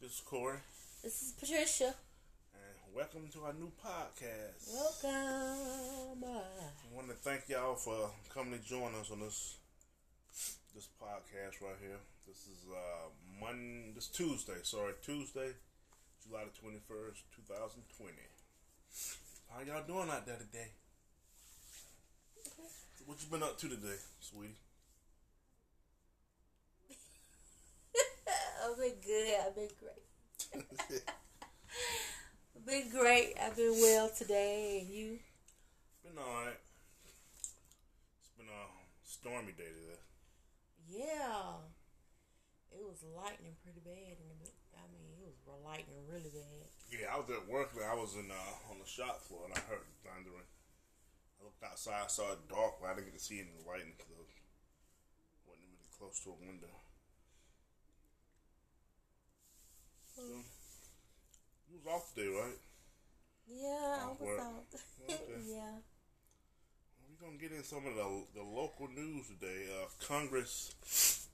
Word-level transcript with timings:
This 0.00 0.12
is 0.12 0.20
Corey. 0.20 0.58
This 1.02 1.22
is 1.22 1.32
Patricia. 1.32 1.92
And 2.54 2.94
welcome 2.94 3.28
to 3.32 3.44
our 3.44 3.52
new 3.52 3.72
podcast. 3.84 4.72
Welcome. 4.72 6.24
I 6.24 6.94
want 6.94 7.08
to 7.08 7.14
thank 7.14 7.48
y'all 7.48 7.74
for 7.74 8.10
coming 8.32 8.56
to 8.58 8.64
join 8.64 8.94
us 8.94 9.10
on 9.10 9.20
this 9.20 9.56
this 10.74 10.88
podcast 11.02 11.60
right 11.60 11.76
here. 11.80 11.98
This 12.28 12.46
is 12.46 12.64
uh 12.70 13.08
Monday, 13.40 13.90
this 13.94 14.06
Tuesday, 14.06 14.62
sorry, 14.62 14.92
Tuesday, 15.02 15.50
July 16.22 16.44
the 16.44 16.68
21st, 16.68 17.18
2020. 17.34 18.12
How 19.50 19.62
y'all 19.66 19.84
doing 19.84 20.10
out 20.10 20.26
there 20.26 20.36
today? 20.36 20.68
What 23.04 23.18
you 23.20 23.28
been 23.30 23.42
up 23.42 23.58
to 23.58 23.68
today, 23.68 23.98
sweetie? 24.20 24.54
I've 28.68 28.76
been 28.76 29.00
good. 29.00 29.32
I've 29.40 29.56
been 29.56 29.72
great. 29.80 30.04
I've 32.52 32.66
been 32.66 32.90
great. 32.92 33.32
I've 33.40 33.56
been 33.56 33.80
well 33.80 34.10
today. 34.12 34.84
And 34.84 34.92
you? 34.92 35.18
Been 36.04 36.20
alright. 36.20 36.60
It's 38.20 38.32
been 38.36 38.52
a 38.52 38.64
stormy 39.08 39.56
day 39.56 39.72
today. 39.72 40.04
Yeah. 40.84 41.64
It 42.68 42.84
was 42.84 43.00
lightning 43.16 43.56
pretty 43.64 43.80
bad. 43.80 44.20
In 44.20 44.36
the, 44.36 44.52
I 44.76 44.84
mean, 44.92 45.16
it 45.16 45.24
was 45.24 45.40
lightning 45.64 46.04
really 46.04 46.28
bad. 46.28 46.68
Yeah, 46.92 47.08
I 47.08 47.16
was 47.24 47.32
at 47.32 47.48
work 47.48 47.72
and 47.72 47.88
I 47.88 47.96
was 47.96 48.20
in 48.20 48.28
uh, 48.28 48.68
on 48.68 48.76
the 48.84 48.88
shop 48.88 49.24
floor 49.24 49.48
and 49.48 49.56
I 49.56 49.64
heard 49.64 49.80
the 49.80 49.96
thundering. 50.04 50.44
I 51.40 51.48
looked 51.48 51.64
outside, 51.64 52.04
I 52.04 52.12
saw 52.12 52.36
it 52.36 52.44
dark, 52.52 52.84
but 52.84 52.92
I 52.92 53.00
didn't 53.00 53.16
get 53.16 53.16
to 53.16 53.24
see 53.24 53.40
any 53.40 53.56
lightning 53.64 53.96
because 53.96 54.12
I 54.12 54.20
wasn't 55.48 55.72
really 55.72 55.88
close 55.96 56.20
to 56.28 56.36
a 56.36 56.40
window. 56.44 56.87
So, 60.18 60.24
you 61.70 61.78
was 61.78 61.86
off 61.86 62.10
today, 62.10 62.26
right? 62.26 62.58
Yeah, 63.46 64.02
I 64.02 64.10
Off 64.10 64.18
was 64.18 64.26
work. 64.26 64.40
out. 64.42 64.66
Okay. 65.06 65.14
yeah. 65.46 65.78
We're 67.06 67.22
gonna 67.22 67.38
get 67.38 67.54
in 67.54 67.62
some 67.62 67.86
of 67.86 67.94
the 67.94 68.26
the 68.34 68.42
local 68.42 68.88
news 68.90 69.30
today. 69.30 69.70
Uh, 69.70 69.86
Congress 70.02 70.74
is 70.82 71.28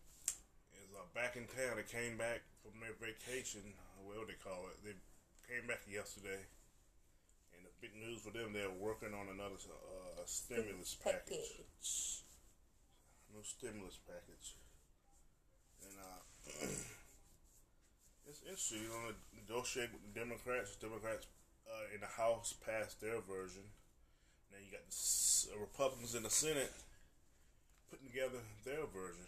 uh, 0.92 1.00
back 1.16 1.36
in 1.40 1.48
town. 1.48 1.80
They 1.80 1.88
came 1.88 2.18
back 2.20 2.44
from 2.60 2.77
their 2.84 2.92
vacation. 3.00 3.64
Uh, 3.72 4.05
what 4.05 4.20
do 4.20 4.28
they 4.28 4.36
call 4.44 4.68
it? 4.68 4.77
They 4.84 4.92
came 5.48 5.64
back 5.66 5.80
yesterday, 5.88 6.44
and 7.56 7.64
the 7.64 7.72
big 7.80 7.96
news 7.96 8.20
for 8.20 8.36
them, 8.36 8.52
they're 8.52 8.68
working 8.68 9.16
on 9.16 9.32
another 9.32 9.56
uh, 9.64 10.20
stimulus 10.28 10.92
package. 11.02 11.56
Package. 11.56 12.20
No 13.32 13.40
stimulus 13.40 13.96
package, 14.05 14.60
and 15.88 15.96
uh, 15.96 16.68
it's 18.28 18.42
interesting. 18.42 18.83
You 18.83 18.92
know, 18.92 19.14
negotiate 19.34 19.91
with 19.92 20.03
the 20.06 20.14
Democrats. 20.19 20.77
The 20.77 20.89
Democrats 20.89 21.27
uh, 21.69 21.94
in 21.94 22.00
the 22.00 22.11
House 22.11 22.55
passed 22.64 23.00
their 23.00 23.20
version. 23.25 23.64
Now 24.53 24.58
you 24.62 24.70
got 24.70 24.86
the 24.86 25.56
uh, 25.56 25.61
Republicans 25.61 26.14
in 26.14 26.22
the 26.22 26.30
Senate 26.30 26.72
putting 27.91 28.06
together 28.06 28.42
their 28.64 28.86
version 28.91 29.27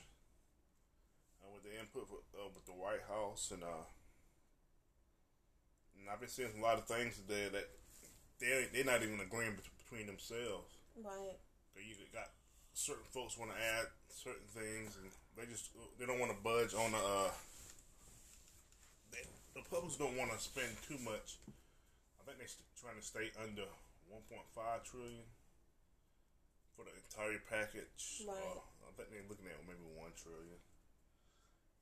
uh, 1.43 1.51
with 1.55 1.63
the 1.63 1.75
input 1.79 2.07
with, 2.11 2.27
uh, 2.35 2.49
with 2.55 2.65
the 2.67 2.75
White 2.75 3.05
House 3.09 3.51
and 3.51 3.63
uh, 3.63 3.87
and 5.99 6.11
I've 6.11 6.21
been 6.21 6.29
seeing 6.29 6.55
a 6.59 6.63
lot 6.63 6.79
of 6.79 6.87
things 6.87 7.19
today 7.19 7.51
that 7.51 7.67
they 8.39 8.71
they're 8.73 8.85
not 8.85 9.03
even 9.03 9.19
agreeing 9.21 9.59
between 9.59 10.07
themselves. 10.07 10.71
Right. 11.03 11.37
So 11.75 11.81
you 11.83 11.95
got 12.15 12.31
certain 12.73 13.05
folks 13.11 13.37
want 13.37 13.51
to 13.51 13.59
add 13.59 13.87
certain 14.09 14.47
things, 14.55 14.97
and 15.01 15.11
they 15.37 15.51
just 15.51 15.71
they 15.99 16.07
don't 16.07 16.21
want 16.21 16.31
to 16.31 16.39
budge 16.43 16.75
on 16.75 16.93
the. 16.93 17.31
Uh, 19.57 19.61
the 19.61 19.65
Republicans 19.65 19.97
don't 19.97 20.17
want 20.21 20.33
to 20.33 20.39
spend 20.39 20.69
too 20.85 21.01
much. 21.01 21.41
I 22.21 22.29
think 22.29 22.37
they're 22.37 22.53
trying 22.77 23.01
to 23.01 23.05
stay 23.05 23.33
under 23.41 23.65
1.5 24.13 24.45
trillion 24.85 25.25
for 26.77 26.85
the 26.85 26.93
entire 26.93 27.41
package. 27.49 28.29
Right. 28.29 28.37
Uh, 28.37 28.61
I 28.85 28.91
think 29.01 29.09
they're 29.09 29.29
looking 29.29 29.49
at 29.49 29.57
maybe 29.65 29.85
one 29.97 30.13
trillion, 30.13 30.61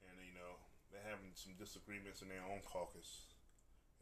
and 0.06 0.14
you 0.22 0.34
know 0.38 0.54
they're 0.90 1.02
having 1.02 1.34
some 1.34 1.58
disagreements 1.58 2.22
in 2.22 2.30
their 2.30 2.46
own 2.46 2.62
caucus. 2.62 3.26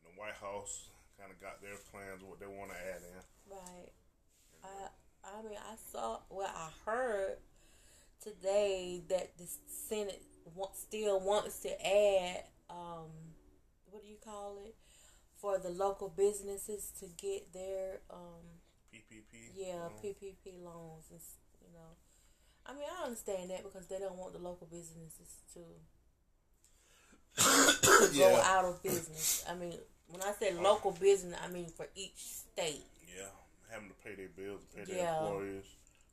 And 0.01 0.13
the 0.13 0.21
White 0.21 0.37
House 0.37 0.93
kind 1.17 1.33
of 1.33 1.41
got 1.41 1.65
their 1.65 1.81
plans 1.89 2.21
what 2.21 2.41
they 2.41 2.49
want 2.49 2.73
to 2.73 2.79
add 2.79 3.01
in. 3.01 3.21
Right. 3.49 3.93
I 4.65 4.93
I 5.25 5.43
mean 5.43 5.59
I 5.59 5.75
saw 5.93 6.21
well 6.31 6.53
I 6.53 6.69
heard 6.85 7.37
today 8.21 9.03
that 9.09 9.37
the 9.39 9.49
Senate 9.67 10.23
still 10.75 11.21
wants 11.21 11.61
to 11.61 11.71
add 11.87 12.45
um 12.71 13.32
what 13.93 14.03
do 14.03 14.09
you 14.09 14.17
call 14.25 14.57
it 14.65 14.75
for 15.41 15.59
the 15.59 15.69
local 15.71 16.09
businesses 16.09 16.93
to 16.99 17.07
get 17.21 17.53
their 17.53 18.01
um 18.11 18.61
PPP. 18.93 19.53
yeah 19.55 19.87
um, 19.87 19.93
PPP 20.03 20.63
loans 20.65 21.05
and 21.11 21.21
you 21.61 21.73
know 21.75 21.93
I 22.67 22.73
mean 22.73 22.89
I 22.99 23.05
understand 23.05 23.51
that 23.51 23.63
because 23.63 23.87
they 23.89 23.99
don't 23.99 24.17
want 24.17 24.33
the 24.33 24.39
local 24.39 24.67
businesses 24.67 25.39
to 25.55 25.61
go 28.19 28.29
Yeah. 28.31 28.43
out 28.45 28.65
of 28.65 28.83
business. 28.83 29.45
I 29.49 29.55
mean 29.55 29.79
when 30.09 30.23
I 30.23 30.33
say 30.33 30.53
local 30.55 30.93
business 30.93 31.39
I 31.43 31.49
mean 31.49 31.69
for 31.69 31.87
each 31.95 32.17
state. 32.17 32.85
Yeah, 33.17 33.29
having 33.71 33.89
to 33.89 33.95
pay 34.05 34.15
their 34.15 34.29
bills, 34.29 34.63
pay 34.75 34.85
their 34.85 34.97
Yeah. 35.05 35.19
employees, 35.21 35.65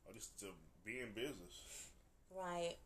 or 0.06 0.12
just 0.14 0.38
to 0.40 0.46
be 0.84 1.00
in 1.00 1.12
business. 1.12 1.54
Right. 2.36 2.76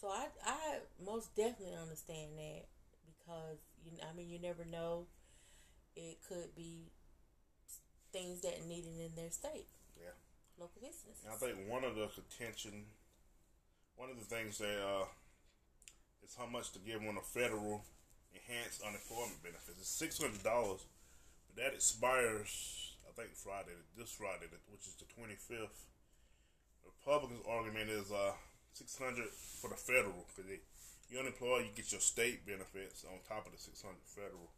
So 0.00 0.08
I 0.08 0.26
I 0.44 0.78
most 1.04 1.34
definitely 1.34 1.74
understand 1.76 2.38
that 2.38 2.64
because 3.06 3.58
you 3.84 3.92
I 4.02 4.16
mean 4.16 4.28
you 4.30 4.38
never 4.38 4.64
know 4.64 5.06
it 5.96 6.18
could 6.28 6.54
be 6.54 6.92
things 8.12 8.40
that 8.42 8.54
are 8.60 8.68
needed 8.68 8.94
in 8.98 9.14
their 9.16 9.30
state. 9.30 9.66
Yeah. 9.98 10.14
Local 10.58 10.80
business. 10.80 11.22
I 11.26 11.36
think 11.36 11.56
one 11.68 11.84
of 11.84 11.94
the 11.94 12.08
contention, 12.08 12.86
one 13.96 14.10
of 14.10 14.18
the 14.18 14.24
things 14.24 14.58
that 14.58 14.78
uh, 14.78 15.06
is 16.24 16.34
how 16.36 16.46
much 16.46 16.72
to 16.72 16.78
give 16.78 17.02
on 17.02 17.16
a 17.16 17.20
federal 17.20 17.84
enhanced 18.34 18.82
unemployment 18.82 19.42
benefits. 19.42 19.78
It's 19.78 19.88
six 19.88 20.20
hundred 20.20 20.42
dollars, 20.42 20.86
but 21.46 21.62
that 21.62 21.74
expires 21.74 22.94
I 23.06 23.12
think 23.14 23.34
Friday, 23.34 23.74
this 23.96 24.10
Friday, 24.10 24.46
which 24.70 24.86
is 24.86 24.94
the 24.94 25.06
twenty 25.14 25.34
fifth. 25.34 25.86
The 26.82 26.90
Republicans' 26.90 27.44
argument 27.48 27.90
is 27.90 28.10
uh 28.10 28.32
six 28.72 28.98
hundred 28.98 29.30
for 29.30 29.70
the 29.70 29.76
federal 29.76 30.26
because 30.30 30.50
you 31.08 31.18
unemployed, 31.18 31.64
you 31.64 31.72
get 31.72 31.90
your 31.90 32.04
state 32.04 32.44
benefits 32.44 33.04
on 33.08 33.16
top 33.24 33.48
of 33.48 33.52
the 33.52 33.60
six 33.60 33.80
hundred 33.80 34.04
federal. 34.04 34.52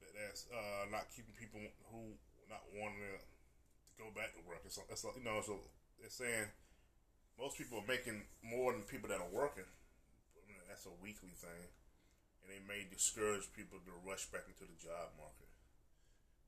But 0.00 0.16
that's 0.16 0.48
uh, 0.48 0.88
not 0.88 1.12
keeping 1.12 1.36
people 1.36 1.60
who 1.92 2.16
not 2.48 2.64
wanting 2.72 3.04
to 3.04 3.20
go 4.00 4.08
back 4.16 4.32
to 4.32 4.42
work. 4.48 4.64
It's, 4.64 4.80
it's 4.88 5.04
you 5.04 5.22
know, 5.22 5.44
so 5.44 5.60
it's 6.00 6.16
saying 6.16 6.48
most 7.36 7.60
people 7.60 7.84
are 7.84 7.88
making 7.88 8.24
more 8.40 8.72
than 8.72 8.88
people 8.88 9.12
that 9.12 9.20
are 9.20 9.32
working. 9.32 9.68
I 10.34 10.40
mean, 10.48 10.60
that's 10.64 10.88
a 10.88 10.96
weekly 11.04 11.36
thing, 11.36 11.68
and 12.40 12.48
they 12.48 12.64
may 12.64 12.88
discourage 12.88 13.52
people 13.52 13.78
to 13.84 13.92
rush 14.08 14.32
back 14.32 14.48
into 14.48 14.64
the 14.64 14.80
job 14.80 15.12
market. 15.20 15.52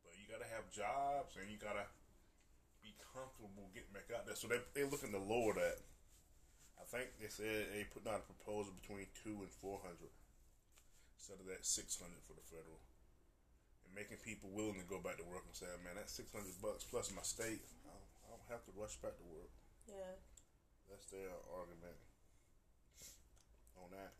But 0.00 0.16
you 0.16 0.24
gotta 0.24 0.48
have 0.48 0.72
jobs, 0.72 1.36
and 1.36 1.52
you 1.52 1.60
gotta 1.60 1.84
be 2.80 2.96
comfortable 3.12 3.68
getting 3.76 3.92
back 3.92 4.08
out 4.08 4.24
there. 4.24 4.34
So 4.40 4.48
they 4.48 4.64
they're 4.72 4.88
looking 4.88 5.12
to 5.12 5.20
lower 5.20 5.52
that. 5.60 5.84
I 6.82 6.84
think 6.90 7.14
they 7.22 7.30
said 7.30 7.70
they 7.70 7.86
put 7.86 8.02
out 8.10 8.26
a 8.26 8.26
proposal 8.26 8.74
between 8.74 9.06
two 9.22 9.38
and 9.38 9.52
four 9.62 9.78
hundred 9.86 10.10
instead 11.14 11.38
of 11.38 11.46
that 11.46 11.62
six 11.62 11.94
hundred 11.94 12.18
for 12.26 12.34
the 12.34 12.42
federal 12.50 12.82
and 13.86 13.94
making 13.94 14.18
people 14.26 14.50
willing 14.50 14.82
to 14.82 14.88
go 14.90 14.98
back 14.98 15.22
to 15.22 15.26
work 15.30 15.46
and 15.46 15.54
say, 15.54 15.70
man, 15.86 15.94
that's 15.94 16.10
six 16.12 16.34
hundred 16.34 16.58
bucks 16.58 16.82
plus 16.82 17.14
my 17.14 17.22
state. 17.22 17.62
I 17.86 17.94
don't, 17.94 18.10
I 18.26 18.26
don't 18.34 18.48
have 18.50 18.66
to 18.66 18.72
rush 18.74 18.98
back 18.98 19.14
to 19.14 19.26
work. 19.30 19.52
yeah. 19.86 20.18
That's 20.90 21.06
their 21.08 21.32
argument 21.56 21.96
on 23.78 23.88
that. 23.96 24.12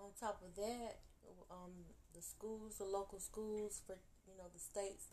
On 0.00 0.08
top 0.16 0.40
of 0.40 0.56
that, 0.56 1.02
um, 1.50 1.74
the 2.14 2.22
schools, 2.22 2.78
the 2.78 2.84
local 2.88 3.18
schools 3.20 3.82
for 3.84 3.98
you 4.24 4.34
know 4.38 4.48
the 4.54 4.58
states, 4.62 5.10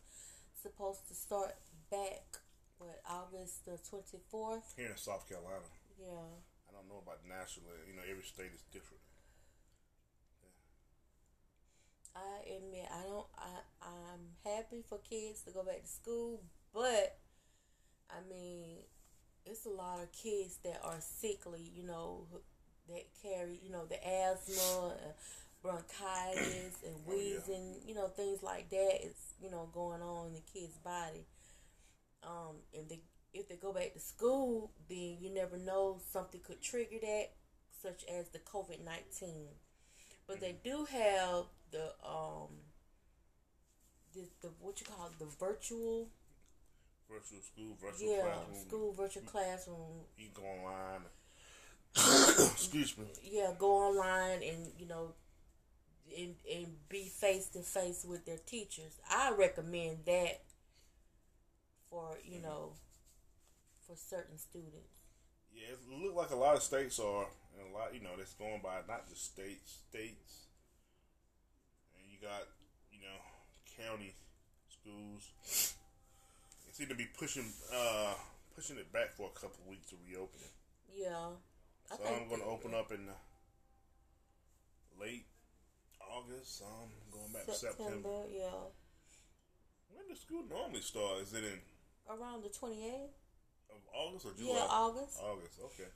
supposed 0.53 1.07
to 1.09 1.15
start 1.15 1.57
back. 1.91 2.39
What 2.77 3.01
August 3.09 3.65
the 3.65 3.77
twenty 3.89 4.23
fourth? 4.31 4.71
Here 4.77 4.87
in 4.87 4.95
South 4.95 5.27
Carolina, 5.27 5.67
Yeah. 5.99 6.39
I 6.69 6.71
don't 6.71 6.87
know 6.87 6.99
about 7.03 7.25
nationally. 7.27 7.75
You 7.87 7.93
know, 7.95 8.03
every 8.09 8.23
state 8.23 8.53
is 8.53 8.63
different. 8.71 9.01
I 12.15 12.41
admit 12.57 12.87
I 12.91 13.03
don't 13.03 13.27
I 13.37 13.59
I'm 13.81 14.21
happy 14.45 14.83
for 14.87 14.97
kids 14.99 15.41
to 15.43 15.51
go 15.51 15.63
back 15.63 15.81
to 15.83 15.87
school, 15.87 16.41
but 16.73 17.17
I 18.09 18.21
mean 18.29 18.79
it's 19.45 19.65
a 19.65 19.69
lot 19.69 20.01
of 20.01 20.11
kids 20.11 20.59
that 20.63 20.81
are 20.83 20.99
sickly, 21.01 21.71
you 21.75 21.83
know, 21.83 22.27
that 22.89 23.05
carry, 23.23 23.59
you 23.63 23.71
know, 23.71 23.85
the 23.85 23.97
asthma, 24.07 24.89
uh, 24.89 25.13
bronchitis, 25.63 26.83
and 26.85 27.05
Oh, 27.07 27.19
yeah. 27.19 27.45
wheezing, 27.45 27.81
you 27.85 27.95
know, 27.95 28.07
things 28.07 28.43
like 28.43 28.69
that 28.69 28.99
is, 29.05 29.15
you 29.41 29.49
know, 29.51 29.69
going 29.73 30.01
on 30.01 30.27
in 30.27 30.33
the 30.33 30.41
kid's 30.53 30.77
body. 30.79 31.25
Um, 32.23 32.57
and 32.75 32.89
they 32.89 32.99
if 33.33 33.47
they 33.49 33.55
go 33.55 33.71
back 33.73 33.93
to 33.93 33.99
school, 33.99 34.71
then 34.89 35.17
you 35.19 35.29
never 35.33 35.57
know 35.57 35.99
something 36.11 36.41
could 36.41 36.61
trigger 36.61 36.97
that, 37.01 37.29
such 37.81 38.03
as 38.11 38.29
the 38.29 38.39
COVID 38.39 38.83
nineteen. 38.83 39.47
But 40.27 40.41
they 40.41 40.55
do 40.63 40.85
have 40.91 41.45
the 41.71 41.93
um 42.07 42.49
the, 44.13 44.21
the 44.41 44.49
what 44.59 44.79
you 44.81 44.85
call 44.87 45.07
it, 45.07 45.19
the 45.19 45.25
virtual 45.25 46.09
Virtual 47.09 47.41
school, 47.41 47.75
virtual 47.81 48.15
yeah 48.15 48.21
classroom. 48.21 48.67
school 48.67 48.93
virtual 48.93 49.23
classroom 49.23 50.05
You 50.15 50.27
go 50.33 50.43
online. 50.43 51.01
Excuse 52.51 52.95
me. 52.99 53.05
yeah 53.23 53.51
go 53.57 53.71
online 53.71 54.43
and 54.43 54.71
you 54.77 54.85
know 54.87 55.13
and, 56.15 56.35
and 56.53 56.67
be 56.87 57.05
face 57.09 57.47
to 57.49 57.59
face 57.61 58.05
with 58.07 58.25
their 58.27 58.37
teachers 58.37 58.99
i 59.09 59.31
recommend 59.35 59.97
that 60.05 60.41
for 61.89 62.15
you 62.23 62.39
know 62.41 62.73
for 63.89 63.97
certain 63.97 64.37
students 64.37 65.01
Yeah, 65.49 65.73
it 65.73 65.81
look 65.89 66.13
like 66.13 66.29
a 66.29 66.37
lot 66.37 66.55
of 66.55 66.61
states 66.61 66.99
are, 67.01 67.25
and 67.57 67.73
a 67.73 67.73
lot, 67.73 67.89
you 67.89 68.01
know, 68.05 68.13
that's 68.15 68.37
going 68.37 68.61
by 68.61 68.85
not 68.87 69.09
just 69.09 69.25
states, 69.25 69.81
states, 69.89 70.45
and 71.97 72.05
you 72.05 72.21
got, 72.21 72.45
you 72.93 73.01
know, 73.01 73.17
county 73.81 74.13
schools. 74.69 75.33
They 76.69 76.71
seem 76.71 76.87
to 76.89 76.95
be 76.95 77.09
pushing, 77.17 77.49
uh, 77.73 78.13
pushing 78.53 78.77
it 78.77 78.93
back 78.93 79.17
for 79.17 79.33
a 79.33 79.33
couple 79.33 79.57
of 79.65 79.73
weeks 79.73 79.89
to 79.89 79.97
reopen 80.05 80.37
it. 80.37 80.53
yeah 80.93 81.33
I 81.91 81.97
So 81.97 82.03
I'm 82.05 82.29
going 82.29 82.41
to 82.41 82.47
open 82.47 82.77
up 82.77 82.91
in 82.93 83.09
uh, 83.09 83.17
late 85.01 85.25
August. 85.97 86.61
I'm 86.61 86.93
going 87.09 87.33
back 87.33 87.49
to 87.49 87.57
September. 87.57 88.29
yeah 88.29 88.69
When 89.89 90.05
does 90.07 90.21
school 90.21 90.45
normally 90.47 90.81
start? 90.85 91.25
Is 91.25 91.33
it 91.33 91.43
in 91.43 91.57
around 92.05 92.43
the 92.43 92.49
28th 92.49 93.18
of 93.69 93.81
August 93.93 94.25
or 94.25 94.33
July? 94.37 94.55
yeah 94.57 94.67
august 94.69 95.19
August. 95.21 95.59
Okay. 95.65 95.89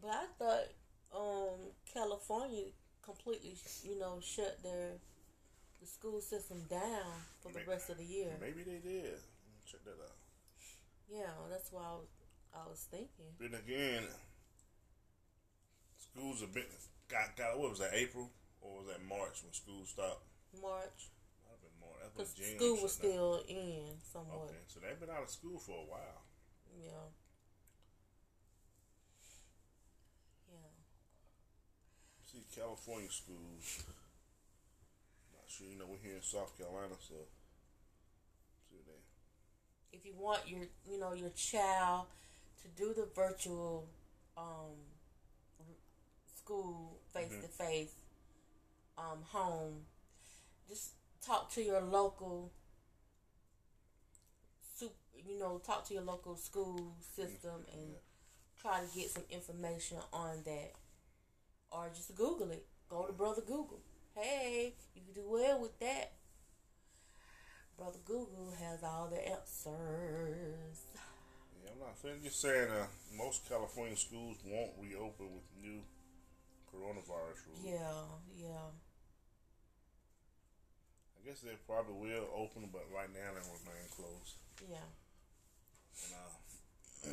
But 0.00 0.10
I 0.10 0.24
thought 0.38 0.68
um, 1.14 1.60
California 1.92 2.64
completely, 3.02 3.56
you 3.82 3.98
know, 3.98 4.18
shut 4.22 4.62
their 4.62 4.98
the 5.80 5.86
school 5.86 6.20
system 6.20 6.64
down 6.70 7.04
for 7.42 7.48
the 7.52 7.58
Maybe- 7.60 7.70
rest 7.70 7.90
of 7.90 7.98
the 7.98 8.04
year. 8.04 8.32
Maybe 8.40 8.62
they 8.62 8.78
did. 8.78 9.18
Check 9.70 9.84
that 9.84 9.98
out. 10.00 10.16
Yeah, 11.08 11.30
that's 11.50 11.70
why 11.72 11.82
I 11.82 11.94
was, 11.94 12.08
I 12.54 12.68
was 12.68 12.86
thinking. 12.90 13.30
Then 13.38 13.54
again, 13.54 14.04
schools 15.96 16.40
have 16.40 16.52
been 16.54 16.64
got 17.08 17.36
got 17.36 17.58
what 17.58 17.70
was 17.70 17.78
that 17.78 17.94
April 17.94 18.30
or 18.60 18.78
was 18.82 18.86
that 18.88 19.04
March 19.04 19.42
when 19.44 19.52
school 19.52 19.84
stopped? 19.86 20.24
March, 20.60 21.10
Might 21.44 21.54
have 21.54 21.62
been 21.62 21.78
March. 21.80 22.10
Because 22.16 22.32
school 22.56 22.82
was 22.82 22.92
still 22.94 23.42
in 23.48 23.96
somewhat. 24.12 24.48
Okay, 24.50 24.62
so 24.66 24.80
they've 24.80 24.98
been 24.98 25.10
out 25.10 25.22
of 25.24 25.30
school 25.30 25.58
for 25.58 25.72
a 25.72 25.86
while. 25.86 26.25
Yeah. 26.76 27.08
Yeah. 30.50 30.58
See, 32.30 32.44
California 32.54 33.10
schools. 33.10 33.84
Not 35.32 35.48
sure, 35.48 35.66
you 35.68 35.78
know, 35.78 35.86
we're 35.88 35.98
here 36.02 36.16
in 36.16 36.22
South 36.22 36.56
Carolina, 36.58 36.94
so. 37.00 37.14
See. 38.70 38.76
If 39.92 40.04
you 40.04 40.14
want 40.18 40.46
your, 40.46 40.66
you 40.88 40.98
know, 40.98 41.12
your 41.14 41.30
child 41.30 42.06
to 42.62 42.68
do 42.68 42.92
the 42.94 43.08
virtual 43.14 43.88
um, 44.36 44.76
school 46.36 46.98
face 47.12 47.32
to 47.42 47.48
face 47.48 47.92
um 48.98 49.18
home, 49.30 49.82
just 50.68 50.92
talk 51.24 51.50
to 51.52 51.62
your 51.62 51.80
local 51.80 52.50
you 55.24 55.38
know 55.38 55.60
talk 55.64 55.86
to 55.88 55.94
your 55.94 56.02
local 56.02 56.36
school 56.36 56.94
system 57.00 57.64
and 57.72 57.94
try 58.60 58.80
to 58.80 58.98
get 58.98 59.10
some 59.10 59.24
information 59.30 59.98
on 60.12 60.42
that. 60.44 60.72
Or 61.70 61.90
just 61.94 62.14
google 62.14 62.50
it. 62.50 62.66
Go 62.88 63.06
to 63.06 63.12
brother 63.12 63.42
google. 63.42 63.80
Hey 64.14 64.74
you 64.94 65.02
can 65.02 65.14
do 65.22 65.28
well 65.28 65.60
with 65.60 65.78
that. 65.80 66.12
Brother 67.76 67.98
google 68.04 68.54
has 68.58 68.82
all 68.82 69.08
the 69.10 69.20
answers. 69.28 70.80
Yeah, 71.62 71.70
I'm 71.72 71.80
not 71.80 71.98
saying, 72.00 72.20
just 72.22 72.40
saying, 72.40 72.70
uh, 72.70 72.86
most 73.18 73.48
California 73.48 73.96
schools 73.96 74.36
won't 74.46 74.70
reopen 74.80 75.26
with 75.34 75.44
new 75.60 75.80
coronavirus 76.72 77.40
rules. 77.48 77.64
yeah 77.64 78.04
yeah. 78.36 78.70
I 81.18 81.28
guess 81.28 81.40
they 81.40 81.56
probably 81.66 82.12
will 82.12 82.28
open, 82.36 82.68
but 82.72 82.86
right 82.94 83.10
now 83.12 83.34
they 83.34 83.42
remain 83.42 83.88
closed. 83.90 84.36
yeah 84.70 84.86
Uh, 86.04 87.08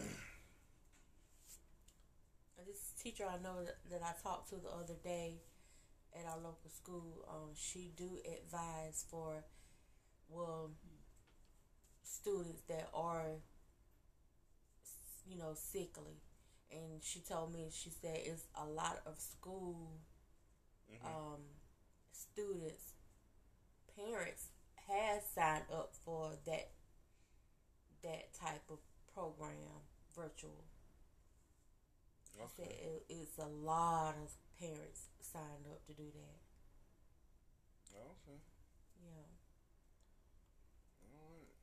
this 2.68 2.94
teacher 3.01 3.25
I 3.25 3.41
know 3.44 3.63
that, 3.63 3.77
that 3.91 4.01
I 4.03 4.13
talked 4.21 4.50
to 4.50 4.56
the 4.56 4.69
other 4.69 4.95
day 5.03 5.41
at 6.18 6.25
our 6.25 6.38
local 6.38 6.69
school, 6.69 7.25
um, 7.30 7.50
she 7.56 7.91
do 7.97 8.19
advise 8.25 9.06
for, 9.09 9.44
well, 10.30 10.71
students 12.03 12.62
that 12.68 12.89
are, 12.94 13.39
you 15.27 15.38
know, 15.38 15.53
sickly. 15.56 16.21
And 16.71 17.03
she 17.03 17.19
told 17.19 17.53
me, 17.53 17.69
she 17.71 17.89
said 17.89 18.19
it's 18.24 18.45
a 18.56 18.65
lot 18.65 19.00
of 19.06 19.19
school 19.19 19.91
um, 21.06 21.41
students, 22.12 22.94
parents 23.95 24.47
has 24.88 25.24
signed 25.33 25.65
up 25.71 25.91
for 26.06 26.31
that 26.45 26.69
that 28.04 28.34
type 28.34 28.64
of 28.70 28.80
program, 29.14 29.84
virtual. 30.16 30.64
Okay. 32.42 32.70
it, 32.70 33.06
it's 33.10 33.38
a 33.38 33.46
lot 33.48 34.16
of 34.24 34.32
parents 34.60 35.10
signed 35.22 35.68
up 35.72 35.86
to 35.86 35.94
do 35.94 36.04
that. 36.04 36.40
Okay. 37.96 38.40
Yeah, 39.06 39.30
All 41.04 41.30
right. 41.30 41.54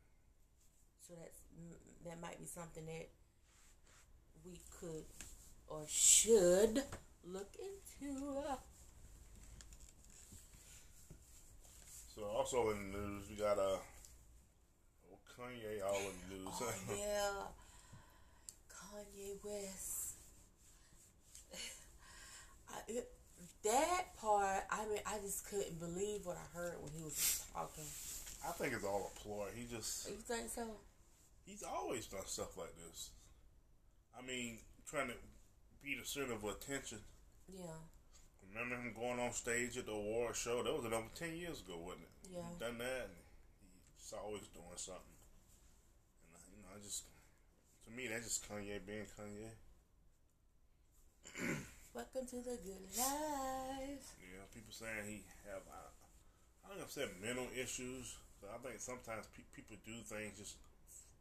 so 1.00 1.14
that's 1.18 1.40
that 2.04 2.20
might 2.20 2.38
be 2.38 2.46
something 2.46 2.86
that 2.86 3.08
we 4.44 4.60
could 4.78 5.04
or 5.66 5.84
should 5.88 6.82
look 7.24 7.50
into. 7.58 8.14
So 12.14 12.22
also 12.24 12.70
in 12.70 12.92
the 12.92 12.98
news, 12.98 13.24
we 13.30 13.36
got 13.36 13.58
uh, 13.58 13.76
oh, 13.76 13.80
Kanye 15.40 15.82
all 15.86 15.96
in 15.96 16.16
the 16.28 16.34
news. 16.36 16.48
Oh 16.60 16.72
yeah, 16.98 17.46
Kanye 18.68 19.36
West. 19.44 20.16
I, 22.68 22.78
it, 22.88 23.08
that 23.64 24.16
part, 24.20 24.64
I 24.70 24.84
mean, 24.86 25.00
I 25.06 25.18
just 25.22 25.48
couldn't 25.48 25.80
believe 25.80 26.24
what 26.24 26.36
I 26.36 26.56
heard 26.56 26.76
when 26.82 26.92
he 26.92 27.02
was 27.02 27.42
talking. 27.52 27.84
I 28.46 28.52
think 28.52 28.74
it's 28.74 28.84
all 28.84 29.10
a 29.14 29.18
ploy. 29.20 29.48
He 29.54 29.64
just 29.64 30.08
You 30.08 30.16
think 30.16 30.48
so? 30.50 30.66
he's 31.44 31.62
always 31.62 32.06
done 32.06 32.26
stuff 32.26 32.56
like 32.56 32.72
this. 32.86 33.10
I 34.16 34.24
mean, 34.24 34.58
trying 34.88 35.08
to 35.08 35.14
be 35.82 35.96
the 35.98 36.06
center 36.06 36.32
of 36.34 36.44
attention. 36.44 36.98
Yeah, 37.48 37.74
Remember 38.48 38.76
him 38.76 38.94
going 38.94 39.18
on 39.18 39.32
stage 39.32 39.76
at 39.78 39.86
the 39.86 39.92
award 39.92 40.36
show? 40.36 40.62
That 40.62 40.72
was 40.74 40.84
over 40.86 41.02
ten 41.14 41.34
years 41.36 41.60
ago, 41.60 41.78
wasn't 41.78 42.06
it? 42.06 42.34
Yeah. 42.34 42.46
He 42.46 42.58
done 42.62 42.78
that, 42.78 43.10
and 43.10 43.18
he's 43.98 44.14
always 44.14 44.46
doing 44.54 44.78
something. 44.78 45.18
And 46.30 46.38
uh, 46.38 46.46
you 46.54 46.62
know, 46.62 46.69
I 46.80 46.82
just 46.82 47.04
to 47.84 47.90
me 47.92 48.08
that's 48.08 48.24
just 48.24 48.48
Kanye 48.48 48.80
being 48.86 49.04
Kanye. 49.12 49.52
welcome 51.94 52.24
to 52.24 52.36
the 52.36 52.56
good 52.56 52.80
life. 52.96 54.04
Yeah, 54.16 54.48
people 54.54 54.72
saying 54.72 55.04
he 55.04 55.20
have 55.44 55.60
I, 55.68 55.92
I 56.64 56.68
don't 56.68 56.78
know 56.78 56.84
if 56.84 56.92
said 56.92 57.10
mental 57.20 57.48
issues. 57.52 58.16
But 58.40 58.56
I 58.56 58.58
think 58.64 58.80
sometimes 58.80 59.28
pe- 59.36 59.44
people 59.52 59.76
do 59.84 59.92
things 60.08 60.38
just 60.38 60.56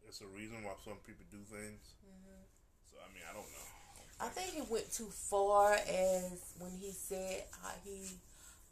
it's 0.07 0.21
a 0.21 0.27
reason 0.31 0.63
why 0.63 0.79
some 0.85 0.95
people 1.03 1.25
do 1.27 1.43
things. 1.51 1.83
So 2.87 2.95
I 3.03 3.11
mean, 3.11 3.27
I 3.27 3.33
don't 3.35 3.51
know. 3.51 3.67
I 4.21 4.31
think 4.31 4.55
he 4.55 4.63
went 4.71 4.91
too 4.93 5.11
far 5.11 5.73
as 5.73 6.55
when 6.59 6.71
he 6.79 6.91
said 6.91 7.43
how 7.61 7.75
he 7.83 8.07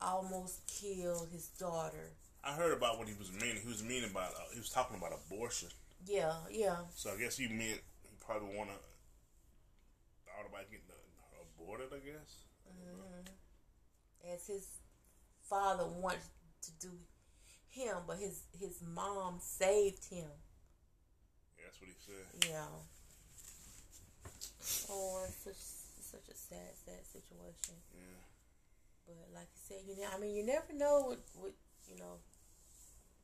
almost 0.01 0.63
killed 0.67 1.27
his 1.33 1.47
daughter. 1.59 2.15
I 2.45 2.53
heard 2.53 2.71
about 2.71 2.97
what 2.97 3.09
he 3.09 3.13
was 3.19 3.31
meaning. 3.33 3.59
He 3.61 3.67
was 3.67 3.83
meaning 3.83 4.09
about 4.09 4.31
uh, 4.31 4.47
he 4.53 4.59
was 4.59 4.69
talking 4.69 4.95
about 4.95 5.11
abortion. 5.11 5.67
Yeah, 6.07 6.33
yeah, 6.49 6.77
So 6.95 7.11
I 7.11 7.17
guess 7.19 7.37
you 7.37 7.49
meant 7.49 7.83
he 8.03 8.15
probably 8.25 8.55
want 8.55 8.69
to 8.69 8.79
thought 10.23 10.47
about 10.47 10.71
getting 10.71 10.87
her 10.87 11.43
aborted. 11.43 11.91
I 11.91 11.99
guess. 11.99 12.47
Mm-hmm. 12.67 14.33
as 14.33 14.47
his 14.47 14.67
father 15.43 15.85
wanted 15.85 16.19
to 16.63 16.71
do 16.87 16.93
him, 17.69 17.97
but 18.07 18.17
his 18.17 18.43
his 18.57 18.81
mom 18.81 19.39
saved 19.39 20.05
him. 20.05 20.31
Yeah, 21.57 21.65
that's 21.65 21.79
what 21.81 21.89
he 21.89 21.95
said. 21.99 22.51
Yeah. 22.51 22.71
Oh, 24.89 25.23
it's 25.27 25.43
such 25.43 25.59
it's 25.99 26.11
such 26.11 26.27
a 26.31 26.37
sad, 26.37 26.71
sad 26.85 27.03
situation. 27.05 27.75
Yeah. 27.91 28.23
But 29.07 29.27
like 29.33 29.47
you 29.51 29.61
said, 29.67 29.83
you 29.87 30.01
know, 30.01 30.07
I 30.15 30.19
mean, 30.19 30.35
you 30.35 30.45
never 30.45 30.71
know 30.73 31.05
with, 31.09 31.19
with 31.41 31.53
you 31.89 31.99
know, 31.99 32.19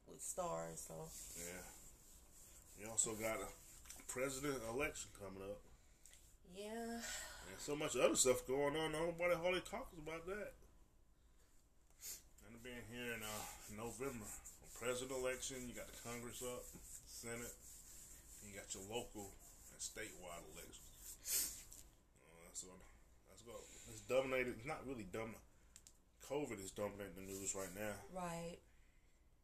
with 0.08 0.22
stars. 0.22 0.84
So 0.88 1.08
Yeah. 1.38 1.64
You 2.80 2.90
also 2.90 3.14
got 3.16 3.38
a 3.40 3.50
president 4.08 4.60
election 4.70 5.10
coming 5.18 5.44
up. 5.44 5.60
yeah, 6.56 7.00
And 7.50 7.58
so 7.60 7.76
much 7.76 7.96
other 7.96 8.16
stuff 8.16 8.46
going 8.48 8.76
on. 8.76 8.92
Nobody 8.92 9.36
hardly 9.36 9.62
talks 9.62 9.94
about 9.98 10.26
that. 10.28 10.54
And 12.48 12.62
being 12.64 12.84
here 12.92 13.14
in 13.16 13.22
uh, 13.24 13.44
November. 13.78 14.28
President 14.78 15.16
election, 15.16 15.64
you 15.70 15.74
got 15.74 15.88
the 15.88 15.96
Congress 16.04 16.44
up, 16.44 16.66
Senate, 17.08 17.56
and 18.44 18.52
you 18.52 18.54
got 18.58 18.68
your 18.76 18.84
local 18.92 19.32
and 19.72 19.80
statewide 19.80 20.44
elections. 20.52 21.64
Uh, 22.20 22.52
so 22.52 22.68
let's 23.32 23.48
go. 23.48 23.56
It's 23.88 24.04
dominated. 24.12 24.60
It's 24.60 24.68
not 24.68 24.84
really 24.84 25.08
dumb. 25.08 25.40
COVID 26.28 26.60
is 26.60 26.72
dominating 26.76 27.16
the 27.16 27.32
news 27.32 27.56
right 27.56 27.72
now. 27.76 27.96
Right. 28.12 28.60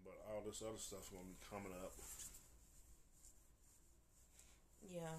But 0.03 0.19
all 0.27 0.43
this 0.43 0.59
other 0.59 0.79
stuff 0.79 1.07
gonna 1.07 1.29
be 1.31 1.39
coming 1.47 1.71
up. 1.71 1.95
Yeah. 4.91 5.13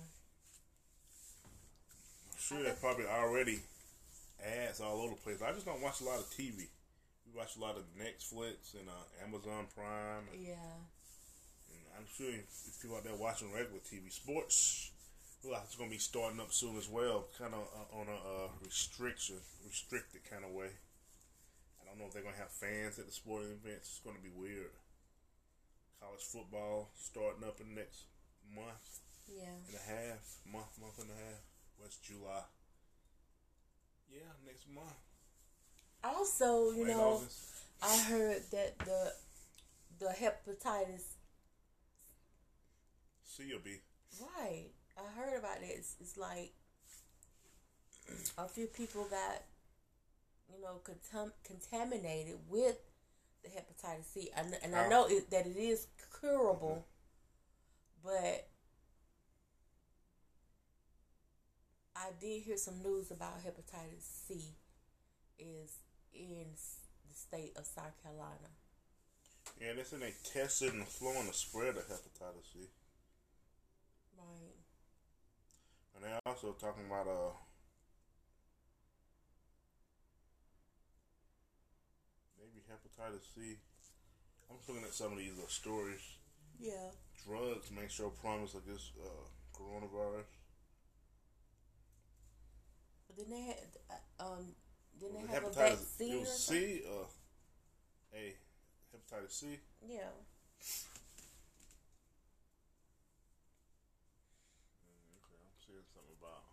I'm 2.33 2.39
sure 2.39 2.63
there's 2.63 2.79
probably 2.79 3.07
already 3.07 3.61
ads 4.43 4.81
all 4.81 5.01
over 5.01 5.15
the 5.15 5.21
place. 5.21 5.43
I 5.43 5.53
just 5.53 5.67
don't 5.67 5.83
watch 5.83 6.01
a 6.01 6.05
lot 6.05 6.19
of 6.19 6.27
TV. 6.31 6.67
We 7.27 7.37
watch 7.37 7.57
a 7.57 7.61
lot 7.61 7.77
of 7.77 7.85
Netflix 7.95 8.75
and 8.75 8.89
uh, 8.89 9.25
Amazon 9.25 9.67
Prime. 9.75 10.27
And, 10.33 10.43
Yeah. 10.43 10.75
and 11.71 11.81
I'm 11.99 12.07
sure 12.17 12.31
if 12.31 12.81
people 12.83 12.97
out 12.97 13.05
there 13.05 13.15
watching 13.15 13.53
regular 13.53 13.81
TV, 13.81 14.11
sports, 14.11 14.91
well, 15.45 15.61
it's 15.65 15.77
going 15.77 15.89
to 15.91 15.95
be 15.95 16.01
starting 16.01 16.41
up 16.41 16.53
soon 16.53 16.77
as 16.77 16.89
well, 16.89 17.29
kind 17.39 17.55
of 17.55 17.61
uh, 17.73 17.99
on 18.01 18.09
a 18.09 18.17
uh, 18.17 18.49
restriction, 18.65 19.37
restricted 19.65 20.23
kind 20.29 20.45
of 20.45 20.51
way. 20.51 20.71
I 21.81 21.87
don't 21.87 21.99
know 21.99 22.07
if 22.07 22.13
they're 22.13 22.23
going 22.23 22.35
to 22.35 22.41
have 22.41 22.51
fans 22.51 22.99
at 22.99 23.07
the 23.07 23.13
sporting 23.13 23.51
events. 23.53 23.89
It's 23.89 24.01
going 24.05 24.17
to 24.17 24.23
be 24.23 24.33
weird. 24.35 24.71
College 26.01 26.23
football 26.25 26.91
starting 26.97 27.45
up 27.45 27.61
in 27.61 27.75
the 27.75 27.81
next 27.81 28.05
month 28.55 29.01
Yeah. 29.31 29.47
and 29.69 29.75
a 29.75 29.91
half, 29.91 30.39
month, 30.51 30.79
month 30.81 30.99
and 30.99 31.11
a 31.11 31.15
half. 31.15 31.41
What's 31.79 31.97
July? 31.97 32.43
Yeah, 34.13 34.33
next 34.45 34.69
month. 34.69 34.99
Also, 36.03 36.73
you 36.73 36.85
Late 36.85 36.97
know, 36.97 37.15
August. 37.15 37.39
I 37.83 37.97
heard 37.99 38.43
that 38.51 38.79
the 38.81 39.13
the 39.99 40.07
hepatitis. 40.07 41.03
C 43.25 43.53
or 43.55 43.61
B. 43.61 43.77
Right. 44.37 44.71
I 44.99 45.21
heard 45.21 45.39
about 45.39 45.61
that. 45.61 45.71
It's, 45.71 45.97
it's 46.01 46.17
like 46.17 46.53
a 48.37 48.49
few 48.49 48.67
people 48.67 49.05
got, 49.05 49.43
you 50.53 50.61
know, 50.61 50.81
contam- 50.85 51.33
contaminated 51.45 52.37
with 52.49 52.77
the 53.43 53.49
hepatitis 53.49 54.05
C, 54.05 54.31
and, 54.37 54.57
and 54.63 54.75
I 54.75 54.89
know 54.89 55.07
it, 55.09 55.31
that 55.31 55.47
it 55.47 55.57
is 55.57 55.87
curable, 56.21 56.85
mm-hmm. 58.05 58.09
but 58.09 58.50
I 62.01 62.13
did 62.19 62.43
hear 62.43 62.57
some 62.57 62.83
news 62.83 63.11
about 63.11 63.45
hepatitis 63.45 64.09
C 64.27 64.41
is 65.39 65.81
in 66.15 66.47
the 67.09 67.15
state 67.15 67.53
of 67.57 67.67
South 67.67 67.93
Carolina. 68.03 68.49
Yeah, 69.61 69.75
they 69.77 69.83
said 69.83 70.01
they 70.01 70.15
tested 70.25 70.73
and 70.73 70.81
the 70.81 70.87
flow 70.87 71.13
and 71.19 71.29
the 71.29 71.35
spread 71.35 71.77
of 71.77 71.85
hepatitis 71.85 72.53
C. 72.55 72.61
Right. 74.17 74.57
And 75.95 76.05
they're 76.05 76.21
also 76.25 76.57
talking 76.59 76.87
about 76.87 77.07
uh 77.07 77.37
maybe 82.41 82.65
hepatitis 82.65 83.29
C. 83.35 83.59
I'm 84.49 84.57
just 84.57 84.69
looking 84.71 84.85
at 84.85 84.95
some 84.95 85.13
of 85.13 85.19
these 85.19 85.39
uh, 85.39 85.49
stories. 85.49 86.01
Yeah. 86.59 86.97
Drugs 87.27 87.71
may 87.71 87.89
show 87.89 88.09
promise 88.09 88.55
against 88.55 88.93
uh, 88.99 89.29
coronavirus. 89.55 90.40
Then 93.21 93.31
they 93.31 93.43
had, 93.43 93.57
uh, 93.91 94.25
um, 94.25 94.47
didn't 94.99 95.15
they 95.17 95.27
have 95.35 95.45
a 95.45 95.51
vaccine 95.51 96.13
It 96.15 96.21
was? 96.21 96.41
C. 96.47 96.83
Uh, 96.87 97.05
A. 98.15 98.37
Hepatitis 98.93 99.33
C. 99.33 99.61
Yeah. 99.87 100.11
Mm, 104.85 105.17
Okay, 105.25 105.37
I'm 105.41 105.57
seeing 105.65 105.85
something 105.95 106.17
about. 106.21 106.45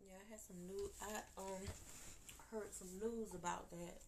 Yeah, 0.00 0.16
I 0.18 0.30
had 0.30 0.40
some 0.40 0.56
news. 0.66 0.90
I 1.02 1.22
um 1.40 1.62
heard 2.50 2.74
some 2.74 2.88
news 2.98 3.34
about 3.34 3.70
that. 3.70 4.00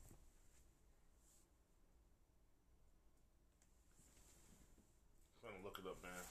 Trying 5.40 5.58
to 5.58 5.64
look 5.64 5.78
it 5.78 5.86
up 5.86 5.98
now. 6.02 6.22